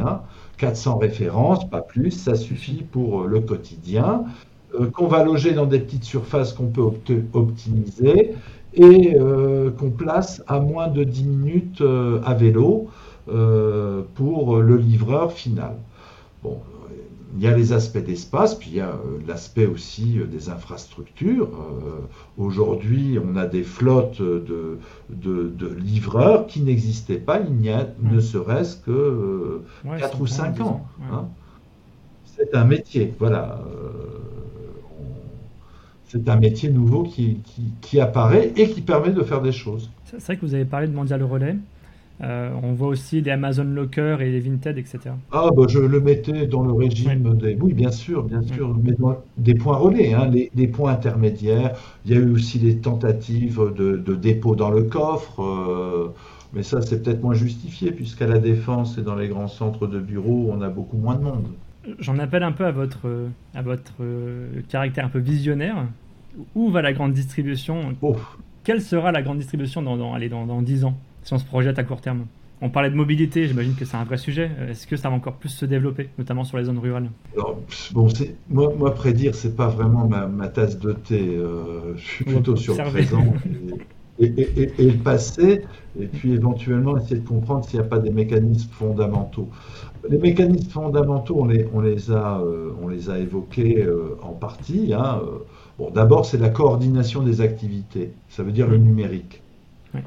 400 0.56 0.90
hein. 0.90 0.98
références, 1.00 1.70
pas 1.70 1.82
plus, 1.82 2.10
ça 2.10 2.34
suffit 2.34 2.82
pour 2.82 3.28
le 3.28 3.38
quotidien. 3.38 4.24
qu'on 4.92 5.06
va 5.06 5.22
loger 5.22 5.52
dans 5.52 5.66
des 5.66 5.78
petites 5.78 6.02
surfaces 6.02 6.52
qu'on 6.52 6.66
peut 6.66 6.82
optimiser 7.32 8.34
et 8.74 9.14
euh, 9.14 9.70
qu'on 9.70 9.90
place 9.90 10.42
à 10.46 10.60
moins 10.60 10.88
de 10.88 11.04
10 11.04 11.24
minutes 11.24 11.80
euh, 11.80 12.20
à 12.24 12.34
vélo 12.34 12.88
euh, 13.28 14.02
pour 14.14 14.58
le 14.58 14.76
livreur 14.76 15.32
final. 15.32 15.76
Bon, 16.42 16.58
il 17.36 17.42
y 17.42 17.48
a 17.48 17.56
les 17.56 17.72
aspects 17.72 17.98
d'espace, 17.98 18.54
puis 18.54 18.70
il 18.70 18.76
y 18.76 18.80
a 18.80 18.96
l'aspect 19.26 19.66
aussi 19.66 20.20
des 20.30 20.50
infrastructures. 20.50 21.50
Aujourd'hui, 22.38 23.18
on 23.18 23.34
a 23.34 23.46
des 23.46 23.64
flottes 23.64 24.22
de, 24.22 24.78
de, 25.10 25.68
livreurs 25.74 26.46
qui 26.46 26.60
n'existaient 26.60 27.18
pas 27.18 27.40
il 27.40 27.54
n'y 27.54 27.70
a 27.70 27.88
ne 28.02 28.20
serait-ce 28.20 28.76
que 28.76 29.62
4 29.98 30.20
ou 30.20 30.28
5 30.28 30.60
ans. 30.60 30.86
Hein. 31.10 31.24
C'est 32.24 32.54
un 32.54 32.64
métier, 32.66 33.12
voilà 33.18 33.58
c'est 36.14 36.28
un 36.28 36.36
métier 36.36 36.70
nouveau 36.70 37.02
qui, 37.02 37.38
qui, 37.80 38.00
apparaît 38.00 38.52
et 38.56 38.70
qui 38.70 38.82
permet 38.82 39.10
de 39.10 39.22
faire 39.22 39.42
des 39.42 39.52
choses. 39.52 39.90
C'est 40.04 40.22
vrai 40.22 40.36
que 40.36 40.46
vous 40.46 40.54
avez 40.54 40.64
parlé 40.64 40.86
de 40.86 40.92
Mondial 40.92 41.22
Relais. 41.24 41.56
Euh, 42.22 42.52
on 42.62 42.72
voit 42.74 42.88
aussi 42.88 43.20
les 43.20 43.32
Amazon 43.32 43.64
Locker 43.64 44.18
et 44.20 44.30
les 44.30 44.38
Vinted, 44.38 44.78
etc. 44.78 44.98
Ah, 45.32 45.48
bah, 45.54 45.64
je 45.68 45.80
le 45.80 46.00
mettais 46.00 46.46
dans 46.46 46.62
le 46.62 46.72
régime 46.72 47.34
des. 47.34 47.56
Oui, 47.60 47.74
bien 47.74 47.90
sûr, 47.90 48.22
bien 48.22 48.42
sûr, 48.42 48.76
mais 48.80 48.92
des 49.36 49.54
points 49.54 49.76
relais, 49.76 50.14
hein, 50.14 50.30
les, 50.30 50.68
points 50.68 50.92
intermédiaires. 50.92 51.76
Il 52.04 52.12
y 52.12 52.14
a 52.14 52.20
eu 52.20 52.30
aussi 52.30 52.60
des 52.60 52.76
tentatives 52.78 53.60
de, 53.76 54.14
dépôt 54.14 54.54
dans 54.54 54.70
le 54.70 54.84
coffre. 54.84 55.42
Euh, 55.42 56.14
mais 56.52 56.62
ça, 56.62 56.80
c'est 56.82 57.02
peut-être 57.02 57.20
moins 57.20 57.34
justifié, 57.34 57.90
puisqu'à 57.90 58.28
la 58.28 58.38
Défense 58.38 58.96
et 58.96 59.02
dans 59.02 59.16
les 59.16 59.26
grands 59.26 59.48
centres 59.48 59.88
de 59.88 59.98
bureaux, 59.98 60.52
on 60.52 60.62
a 60.62 60.68
beaucoup 60.68 60.96
moins 60.96 61.16
de 61.16 61.24
monde. 61.24 61.46
J'en 61.98 62.18
appelle 62.20 62.44
un 62.44 62.52
peu 62.52 62.64
à 62.64 62.70
votre, 62.70 63.08
à 63.54 63.62
votre 63.62 63.92
euh, 64.00 64.62
caractère 64.68 65.04
un 65.04 65.08
peu 65.08 65.18
visionnaire. 65.18 65.86
Où 66.54 66.70
va 66.70 66.82
la 66.82 66.92
grande 66.92 67.12
distribution? 67.12 67.94
Quelle 68.64 68.80
sera 68.80 69.12
la 69.12 69.22
grande 69.22 69.38
distribution 69.38 69.82
dans, 69.82 69.96
dans, 69.96 70.14
allez, 70.14 70.28
dans, 70.28 70.46
dans 70.46 70.62
10 70.62 70.84
ans, 70.84 70.96
si 71.22 71.32
on 71.32 71.38
se 71.38 71.44
projette 71.44 71.78
à 71.78 71.84
court 71.84 72.00
terme? 72.00 72.26
On 72.62 72.70
parlait 72.70 72.88
de 72.88 72.94
mobilité, 72.94 73.46
j'imagine 73.46 73.74
que 73.74 73.84
c'est 73.84 73.96
un 73.96 74.04
vrai 74.04 74.16
sujet. 74.16 74.50
Est-ce 74.70 74.86
que 74.86 74.96
ça 74.96 75.10
va 75.10 75.16
encore 75.16 75.34
plus 75.34 75.50
se 75.50 75.66
développer, 75.66 76.08
notamment 76.16 76.44
sur 76.44 76.56
les 76.56 76.64
zones 76.64 76.78
rurales? 76.78 77.10
Bon, 77.92 78.08
moi, 78.48 78.72
moi, 78.78 78.94
prédire, 78.94 79.34
c'est 79.34 79.54
pas 79.54 79.68
vraiment 79.68 80.08
ma, 80.08 80.48
tasse 80.48 80.78
de 80.78 80.92
thé. 80.92 81.20
Euh, 81.20 81.94
je 81.96 82.02
suis 82.02 82.24
plutôt 82.24 82.56
sur 82.56 82.74
le 82.74 82.90
présent 82.90 83.34
et, 84.18 84.24
et, 84.24 84.90
le 84.90 84.96
passé, 84.96 85.62
et 85.98 86.06
puis 86.06 86.32
éventuellement 86.32 86.96
essayer 86.96 87.16
de 87.16 87.28
comprendre 87.28 87.64
s'il 87.64 87.80
n'y 87.80 87.84
a 87.84 87.88
pas 87.88 87.98
des 87.98 88.10
mécanismes 88.10 88.70
fondamentaux. 88.72 89.48
Les 90.08 90.18
mécanismes 90.18 90.70
fondamentaux, 90.70 91.36
on 91.40 91.46
les, 91.46 91.66
on 91.74 91.80
les, 91.80 92.10
a, 92.10 92.38
euh, 92.38 92.70
on 92.82 92.88
les 92.88 93.10
a 93.10 93.18
évoqués 93.18 93.82
euh, 93.82 94.16
en 94.22 94.32
partie. 94.32 94.94
Hein, 94.94 95.20
Bon, 95.78 95.90
d'abord, 95.90 96.24
c'est 96.24 96.38
la 96.38 96.50
coordination 96.50 97.22
des 97.22 97.40
activités. 97.40 98.12
Ça 98.28 98.42
veut 98.42 98.52
dire 98.52 98.68
le 98.68 98.78
numérique. 98.78 99.42
Hein. 99.94 100.00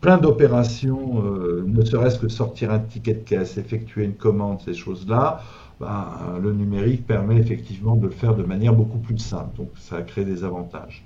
Plein 0.00 0.18
d'opérations, 0.18 1.22
euh, 1.24 1.64
ne 1.66 1.84
serait-ce 1.84 2.18
que 2.18 2.28
sortir 2.28 2.72
un 2.72 2.80
ticket 2.80 3.14
de 3.14 3.20
caisse, 3.20 3.56
effectuer 3.56 4.04
une 4.04 4.14
commande, 4.14 4.60
ces 4.60 4.74
choses-là, 4.74 5.42
ben, 5.78 6.06
le 6.42 6.52
numérique 6.52 7.06
permet 7.06 7.36
effectivement 7.36 7.94
de 7.94 8.06
le 8.06 8.12
faire 8.12 8.34
de 8.34 8.42
manière 8.42 8.74
beaucoup 8.74 8.98
plus 8.98 9.18
simple. 9.18 9.56
Donc, 9.56 9.70
ça 9.76 10.02
crée 10.02 10.24
des 10.24 10.42
avantages. 10.42 11.04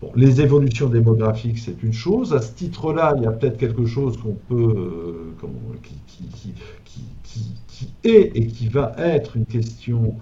Bon, 0.00 0.10
les 0.16 0.40
évolutions 0.40 0.88
démographiques, 0.88 1.58
c'est 1.58 1.82
une 1.82 1.92
chose. 1.92 2.32
À 2.32 2.40
ce 2.40 2.54
titre-là, 2.54 3.14
il 3.18 3.24
y 3.24 3.26
a 3.26 3.32
peut-être 3.32 3.58
quelque 3.58 3.84
chose 3.84 4.16
qu'on 4.16 4.36
peut, 4.48 5.34
euh, 5.42 5.48
qui, 6.06 6.54
qui, 6.84 7.92
est 8.04 8.36
et 8.36 8.46
qui 8.46 8.68
va 8.68 8.94
être 8.98 9.36
une 9.36 9.44
question 9.44 10.14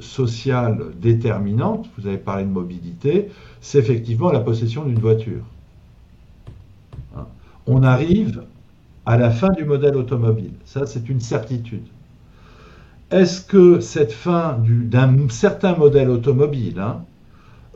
sociale 0.00 0.92
déterminante, 1.00 1.88
vous 1.98 2.06
avez 2.06 2.18
parlé 2.18 2.44
de 2.44 2.50
mobilité, 2.50 3.30
c'est 3.60 3.78
effectivement 3.78 4.30
la 4.30 4.40
possession 4.40 4.84
d'une 4.84 4.98
voiture. 4.98 5.42
Hein. 7.16 7.26
On 7.66 7.82
arrive 7.82 8.44
à 9.06 9.16
la 9.16 9.30
fin 9.30 9.50
du 9.50 9.64
modèle 9.64 9.96
automobile, 9.96 10.52
ça 10.64 10.86
c'est 10.86 11.08
une 11.08 11.20
certitude. 11.20 11.86
Est-ce 13.10 13.42
que 13.42 13.80
cette 13.80 14.12
fin 14.12 14.58
d'un 14.66 15.28
certain 15.28 15.76
modèle 15.76 16.08
automobile, 16.08 16.78
hein, 16.78 17.04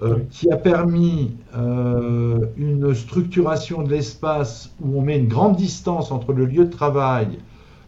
euh, 0.02 0.18
qui 0.30 0.50
a 0.50 0.56
permis 0.56 1.32
euh, 1.56 2.38
une 2.56 2.94
structuration 2.94 3.82
de 3.82 3.90
l'espace 3.90 4.74
où 4.80 4.98
on 4.98 5.02
met 5.02 5.18
une 5.18 5.28
grande 5.28 5.56
distance 5.56 6.12
entre 6.12 6.32
le 6.32 6.44
lieu 6.44 6.66
de 6.66 6.70
travail, 6.70 7.38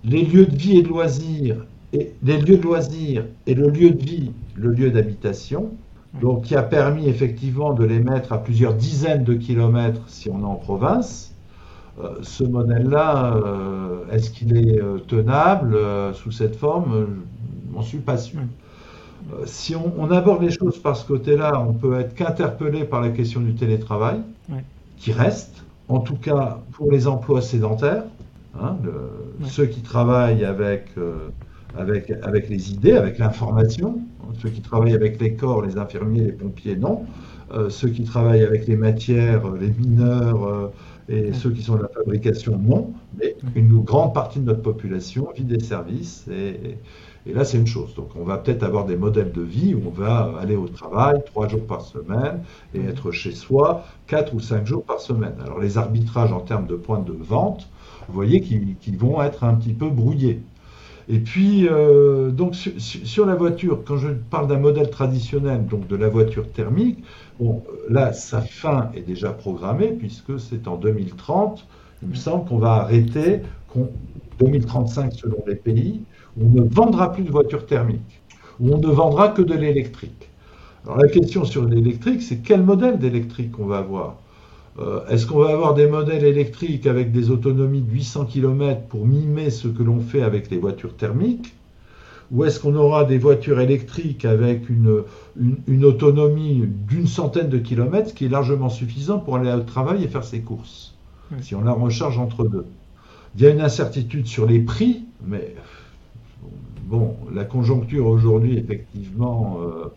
les 0.04 0.22
lieux 0.22 0.46
de 0.46 0.56
vie 0.56 0.78
et 0.78 0.82
de 0.82 0.88
loisirs 0.88 1.64
et 1.92 2.12
les 2.22 2.38
lieux 2.38 2.58
de 2.58 2.62
loisirs 2.62 3.24
et 3.46 3.54
le 3.54 3.68
lieu 3.68 3.90
de 3.90 4.02
vie, 4.02 4.32
le 4.56 4.70
lieu 4.70 4.90
d'habitation, 4.90 5.70
donc 6.20 6.44
qui 6.44 6.56
a 6.56 6.62
permis 6.62 7.08
effectivement 7.08 7.72
de 7.72 7.84
les 7.84 8.00
mettre 8.00 8.32
à 8.32 8.38
plusieurs 8.38 8.74
dizaines 8.74 9.24
de 9.24 9.34
kilomètres 9.34 10.02
si 10.06 10.30
on 10.30 10.40
est 10.40 10.44
en 10.44 10.54
province. 10.54 11.32
Euh, 12.02 12.16
ce 12.22 12.44
modèle-là, 12.44 13.34
euh, 13.34 14.04
est-ce 14.12 14.30
qu'il 14.30 14.56
est, 14.56 14.80
euh, 14.80 14.98
tenable 14.98 15.76
sous 16.14 16.30
cette 16.30 16.56
forme? 16.56 17.06
Je 17.70 17.76
n'en 17.76 17.82
suis 17.82 17.98
pas 17.98 18.16
sûr. 18.16 18.40
si 19.46 19.74
on, 19.74 20.10
aborde 20.10 20.42
les 20.42 20.50
choses 20.50 20.78
par 20.78 20.96
ce 20.96 21.06
côté-là, 21.06 21.60
on 21.60 21.72
peut 21.72 21.98
être 22.00 22.14
qu'interpellé 22.14 22.84
par 22.84 23.00
la 23.00 23.10
question 23.10 23.40
du 23.40 23.54
télétravail, 23.54 24.20
qui 24.96 25.12
reste, 25.12 25.64
en 25.88 26.00
tout 26.00 26.16
cas 26.16 26.60
pour 26.72 26.90
les 26.90 27.06
emplois 27.06 27.42
sédentaires, 27.42 28.04
hein, 28.60 28.76
ceux 29.44 29.66
qui 29.66 29.80
travaillent 29.80 30.44
avec 30.44 30.94
avec, 31.76 32.10
avec 32.22 32.48
les 32.48 32.72
idées, 32.72 32.92
avec 32.92 33.18
l'information. 33.18 34.00
Ceux 34.40 34.50
qui 34.50 34.60
travaillent 34.60 34.94
avec 34.94 35.20
les 35.20 35.34
corps, 35.34 35.62
les 35.62 35.78
infirmiers, 35.78 36.24
les 36.24 36.32
pompiers, 36.32 36.76
non. 36.76 37.04
Euh, 37.52 37.70
ceux 37.70 37.88
qui 37.88 38.04
travaillent 38.04 38.44
avec 38.44 38.66
les 38.66 38.76
matières, 38.76 39.50
les 39.52 39.70
mineurs 39.70 40.44
euh, 40.44 40.72
et 41.08 41.32
ceux 41.32 41.50
qui 41.50 41.62
sont 41.62 41.76
de 41.76 41.82
la 41.82 41.88
fabrication, 41.88 42.58
non. 42.58 42.92
Mais 43.18 43.36
une 43.54 43.78
grande 43.80 44.12
partie 44.12 44.38
de 44.38 44.44
notre 44.44 44.60
population 44.60 45.28
vit 45.34 45.44
des 45.44 45.60
services 45.60 46.26
et, 46.30 46.76
et 47.26 47.32
là, 47.32 47.44
c'est 47.44 47.58
une 47.58 47.66
chose. 47.66 47.94
Donc, 47.94 48.10
on 48.16 48.24
va 48.24 48.38
peut-être 48.38 48.62
avoir 48.62 48.84
des 48.84 48.96
modèles 48.96 49.32
de 49.32 49.42
vie 49.42 49.74
où 49.74 49.82
on 49.86 49.90
va 49.90 50.34
aller 50.40 50.56
au 50.56 50.68
travail 50.68 51.20
trois 51.26 51.48
jours 51.48 51.66
par 51.66 51.82
semaine 51.82 52.42
et 52.74 52.84
être 52.84 53.10
chez 53.12 53.32
soi 53.32 53.84
quatre 54.06 54.34
ou 54.34 54.40
cinq 54.40 54.66
jours 54.66 54.82
par 54.82 55.00
semaine. 55.00 55.34
Alors, 55.42 55.58
les 55.58 55.78
arbitrages 55.78 56.32
en 56.32 56.40
termes 56.40 56.66
de 56.66 56.76
points 56.76 57.00
de 57.00 57.12
vente, 57.12 57.68
vous 58.08 58.14
voyez 58.14 58.40
qu'ils 58.40 58.98
vont 58.98 59.22
être 59.22 59.44
un 59.44 59.54
petit 59.54 59.74
peu 59.74 59.90
brouillés. 59.90 60.42
Et 61.10 61.20
puis, 61.20 61.66
euh, 61.66 62.30
donc 62.30 62.54
sur, 62.54 63.24
la 63.24 63.34
voiture, 63.34 63.82
quand 63.86 63.96
je 63.96 64.08
parle 64.08 64.46
d'un 64.46 64.58
modèle 64.58 64.90
traditionnel, 64.90 65.64
donc 65.64 65.86
de 65.86 65.96
la 65.96 66.08
voiture 66.08 66.50
thermique, 66.52 67.02
bon, 67.40 67.62
là, 67.88 68.12
sa 68.12 68.42
fin 68.42 68.90
est 68.94 69.00
déjà 69.00 69.30
programmée 69.30 69.88
puisque 69.88 70.38
c'est 70.38 70.68
en 70.68 70.76
2030. 70.76 71.66
Il 72.02 72.08
me 72.10 72.14
semble 72.14 72.46
qu'on 72.46 72.58
va 72.58 72.72
arrêter, 72.72 73.40
2035 74.38 75.14
selon 75.14 75.42
les 75.46 75.54
pays, 75.54 76.02
où 76.36 76.46
on 76.46 76.62
ne 76.62 76.68
vendra 76.68 77.10
plus 77.12 77.24
de 77.24 77.30
voitures 77.30 77.64
thermiques, 77.64 78.20
où 78.60 78.74
on 78.74 78.78
ne 78.78 78.88
vendra 78.88 79.28
que 79.28 79.42
de 79.42 79.54
l'électrique. 79.54 80.28
Alors 80.84 80.98
la 80.98 81.08
question 81.08 81.44
sur 81.44 81.64
l'électrique, 81.64 82.22
c'est 82.22 82.38
quel 82.38 82.62
modèle 82.62 82.98
d'électrique 82.98 83.58
on 83.58 83.64
va 83.64 83.78
avoir? 83.78 84.16
Euh, 84.80 85.04
est-ce 85.08 85.26
qu'on 85.26 85.38
va 85.38 85.50
avoir 85.50 85.74
des 85.74 85.88
modèles 85.88 86.24
électriques 86.24 86.86
avec 86.86 87.10
des 87.10 87.30
autonomies 87.30 87.82
de 87.82 87.90
800 87.90 88.26
km 88.26 88.82
pour 88.82 89.06
mimer 89.06 89.50
ce 89.50 89.66
que 89.66 89.82
l'on 89.82 90.00
fait 90.00 90.22
avec 90.22 90.50
les 90.50 90.58
voitures 90.58 90.96
thermiques 90.96 91.54
Ou 92.30 92.44
est-ce 92.44 92.60
qu'on 92.60 92.76
aura 92.76 93.04
des 93.04 93.18
voitures 93.18 93.60
électriques 93.60 94.24
avec 94.24 94.68
une, 94.68 95.02
une, 95.66 95.84
autonomie 95.84 96.64
d'une 96.88 97.08
centaine 97.08 97.48
de 97.48 97.58
kilomètres, 97.58 98.10
ce 98.10 98.14
qui 98.14 98.26
est 98.26 98.28
largement 98.28 98.68
suffisant 98.68 99.18
pour 99.18 99.36
aller 99.36 99.52
au 99.52 99.60
travail 99.60 100.04
et 100.04 100.08
faire 100.08 100.24
ses 100.24 100.40
courses, 100.40 100.94
si 101.40 101.56
on 101.56 101.62
la 101.62 101.72
recharge 101.72 102.18
entre 102.18 102.44
deux? 102.46 102.66
Il 103.34 103.42
y 103.42 103.46
a 103.46 103.50
une 103.50 103.60
incertitude 103.60 104.26
sur 104.26 104.46
les 104.46 104.60
prix, 104.60 105.04
mais 105.26 105.54
bon, 106.84 107.16
la 107.32 107.44
conjoncture 107.44 108.06
aujourd'hui, 108.06 108.56
effectivement, 108.56 109.58
euh, 109.60 109.92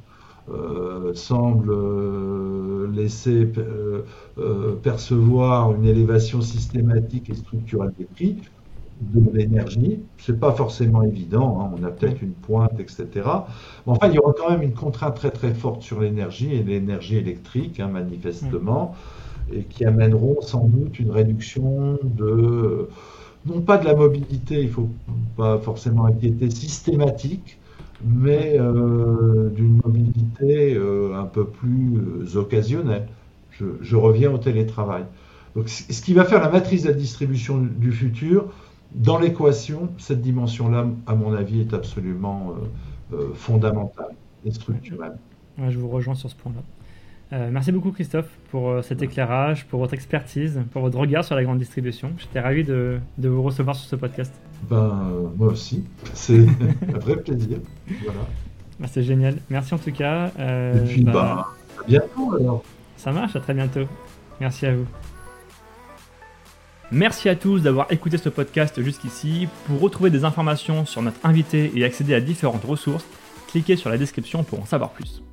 euh, 0.53 1.13
semble 1.13 1.71
euh, 1.71 2.91
laisser 2.93 3.49
euh, 3.57 4.75
percevoir 4.81 5.73
une 5.73 5.85
élévation 5.85 6.41
systématique 6.41 7.29
et 7.29 7.35
structurelle 7.35 7.93
des 7.97 8.05
prix 8.05 8.37
de 9.01 9.35
l'énergie. 9.35 9.99
C'est 10.17 10.39
pas 10.39 10.51
forcément 10.51 11.03
évident, 11.03 11.59
hein. 11.61 11.71
on 11.77 11.83
a 11.83 11.89
peut-être 11.89 12.21
une 12.21 12.33
pointe, 12.33 12.79
etc. 12.79 13.07
Mais 13.15 13.23
enfin, 13.87 14.07
il 14.07 14.15
y 14.15 14.19
aura 14.19 14.33
quand 14.33 14.49
même 14.51 14.61
une 14.61 14.73
contrainte 14.73 15.15
très 15.15 15.31
très 15.31 15.53
forte 15.53 15.81
sur 15.81 15.99
l'énergie 16.01 16.53
et 16.53 16.63
l'énergie 16.63 17.17
électrique, 17.17 17.79
hein, 17.79 17.87
manifestement, 17.87 18.95
et 19.51 19.63
qui 19.63 19.85
amèneront 19.85 20.41
sans 20.41 20.65
doute 20.65 20.99
une 20.99 21.11
réduction 21.11 21.97
de, 22.03 22.89
non 23.45 23.61
pas 23.61 23.77
de 23.77 23.85
la 23.85 23.95
mobilité, 23.95 24.61
il 24.61 24.69
faut 24.69 24.89
pas 25.35 25.57
forcément 25.57 26.05
inquiéter, 26.05 26.49
systématique, 26.49 27.57
mais 28.05 28.57
euh, 28.59 29.49
d'une 29.49 29.79
mobilité 29.83 30.75
euh, 30.75 31.15
un 31.15 31.25
peu 31.25 31.45
plus 31.45 31.95
euh, 31.95 32.39
occasionnelle. 32.39 33.07
Je, 33.81 33.95
reviens 33.95 34.31
au 34.31 34.39
télétravail. 34.39 35.05
Donc, 35.55 35.69
ce 35.69 36.01
qui 36.01 36.15
va 36.15 36.25
faire 36.25 36.41
la 36.41 36.49
matrice 36.49 36.83
de 36.83 36.87
la 36.87 36.95
distribution 36.95 37.59
du 37.59 37.91
futur, 37.91 38.51
dans 38.95 39.19
l'équation, 39.19 39.89
cette 39.99 40.21
dimension-là, 40.21 40.87
à 41.05 41.13
mon 41.13 41.33
avis, 41.33 41.61
est 41.61 41.73
absolument 41.75 42.55
fondamentale 43.35 44.15
et 44.45 44.51
structurelle. 44.51 45.15
je 45.69 45.77
vous 45.77 45.89
rejoins 45.89 46.15
sur 46.15 46.31
ce 46.31 46.35
point-là. 46.35 46.63
Euh, 47.33 47.49
merci 47.49 47.71
beaucoup 47.71 47.91
Christophe 47.91 48.27
pour 48.49 48.69
euh, 48.69 48.81
cet 48.81 49.01
éclairage, 49.01 49.65
pour 49.65 49.79
votre 49.79 49.93
expertise, 49.93 50.61
pour 50.73 50.81
votre 50.81 50.97
regard 50.97 51.23
sur 51.23 51.35
la 51.35 51.43
grande 51.43 51.59
distribution. 51.59 52.11
J'étais 52.17 52.41
ravi 52.41 52.65
de, 52.65 52.99
de, 53.17 53.29
vous 53.29 53.41
recevoir 53.41 53.75
sur 53.75 53.87
ce 53.87 53.95
podcast. 53.95 54.33
Ben, 54.69 55.31
moi 55.37 55.47
aussi. 55.47 55.85
C'est 56.13 56.45
un 56.93 56.99
vrai 56.99 57.15
plaisir. 57.17 57.59
Voilà. 58.03 58.19
Ben, 58.79 58.87
c'est 58.91 59.03
génial. 59.03 59.37
Merci 59.49 59.73
en 59.73 59.77
tout 59.77 59.93
cas. 59.93 60.31
Euh, 60.39 60.83
Et 60.83 60.87
puis, 60.87 61.03
ben, 61.03 61.13
bah, 61.13 61.47
à 61.79 61.87
bientôt 61.87 62.35
alors. 62.35 62.63
Ça 62.97 63.13
marche, 63.13 63.35
à 63.37 63.39
très 63.39 63.53
bientôt. 63.53 63.87
Merci 64.41 64.65
à 64.65 64.75
vous. 64.75 64.85
Merci 66.91 67.29
à 67.29 67.37
tous 67.37 67.61
d'avoir 67.61 67.89
écouté 67.93 68.17
ce 68.17 68.27
podcast 68.27 68.81
jusqu'ici. 68.81 69.47
Pour 69.67 69.79
retrouver 69.79 70.09
des 70.09 70.25
informations 70.25 70.85
sur 70.85 71.01
notre 71.01 71.25
invité 71.25 71.71
et 71.73 71.85
accéder 71.85 72.13
à 72.13 72.19
différentes 72.19 72.65
ressources, 72.65 73.05
cliquez 73.47 73.77
sur 73.77 73.89
la 73.89 73.97
description 73.97 74.43
pour 74.43 74.59
en 74.59 74.65
savoir 74.65 74.89
plus. 74.89 75.23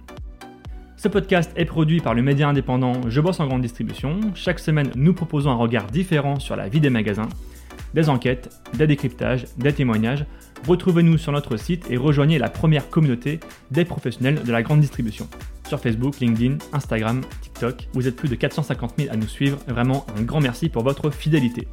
Ce 1.00 1.06
podcast 1.06 1.52
est 1.54 1.64
produit 1.64 2.00
par 2.00 2.12
le 2.12 2.22
média 2.22 2.48
indépendant 2.48 3.08
Je 3.08 3.20
bosse 3.20 3.38
en 3.38 3.46
grande 3.46 3.62
distribution. 3.62 4.18
Chaque 4.34 4.58
semaine, 4.58 4.90
nous 4.96 5.14
proposons 5.14 5.48
un 5.48 5.54
regard 5.54 5.86
différent 5.86 6.40
sur 6.40 6.56
la 6.56 6.68
vie 6.68 6.80
des 6.80 6.90
magasins, 6.90 7.28
des 7.94 8.08
enquêtes, 8.08 8.50
des 8.76 8.88
décryptages, 8.88 9.44
des 9.58 9.72
témoignages. 9.72 10.26
Retrouvez-nous 10.66 11.16
sur 11.16 11.30
notre 11.30 11.56
site 11.56 11.88
et 11.88 11.96
rejoignez 11.96 12.40
la 12.40 12.48
première 12.48 12.90
communauté 12.90 13.38
des 13.70 13.84
professionnels 13.84 14.42
de 14.42 14.50
la 14.50 14.64
grande 14.64 14.80
distribution. 14.80 15.28
Sur 15.68 15.78
Facebook, 15.78 16.18
LinkedIn, 16.18 16.58
Instagram, 16.72 17.20
TikTok, 17.42 17.86
vous 17.92 18.08
êtes 18.08 18.16
plus 18.16 18.28
de 18.28 18.34
450 18.34 18.94
000 18.98 19.12
à 19.12 19.16
nous 19.16 19.28
suivre. 19.28 19.58
Vraiment 19.68 20.04
un 20.18 20.22
grand 20.22 20.40
merci 20.40 20.68
pour 20.68 20.82
votre 20.82 21.10
fidélité. 21.10 21.68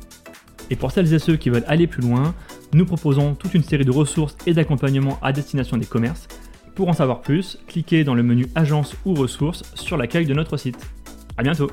Et 0.70 0.76
pour 0.76 0.92
celles 0.92 1.12
et 1.12 1.18
ceux 1.20 1.36
qui 1.36 1.50
veulent 1.50 1.66
aller 1.68 1.88
plus 1.88 2.04
loin, 2.04 2.36
nous 2.74 2.86
proposons 2.86 3.34
toute 3.34 3.56
une 3.56 3.64
série 3.64 3.86
de 3.86 3.92
ressources 3.92 4.38
et 4.46 4.54
d'accompagnements 4.54 5.18
à 5.24 5.32
destination 5.32 5.78
des 5.78 5.88
commerces 5.88 6.28
pour 6.76 6.90
en 6.90 6.94
savoir 6.94 7.22
plus, 7.22 7.58
cliquez 7.68 8.04
dans 8.04 8.14
le 8.16 8.24
menu 8.24 8.48
Agence 8.54 8.96
ou 9.06 9.14
ressources 9.14 9.64
sur 9.76 9.98
l'accueil 9.98 10.26
de 10.26 10.34
notre 10.34 10.58
site. 10.58 10.78
A 11.38 11.44
bientôt 11.44 11.72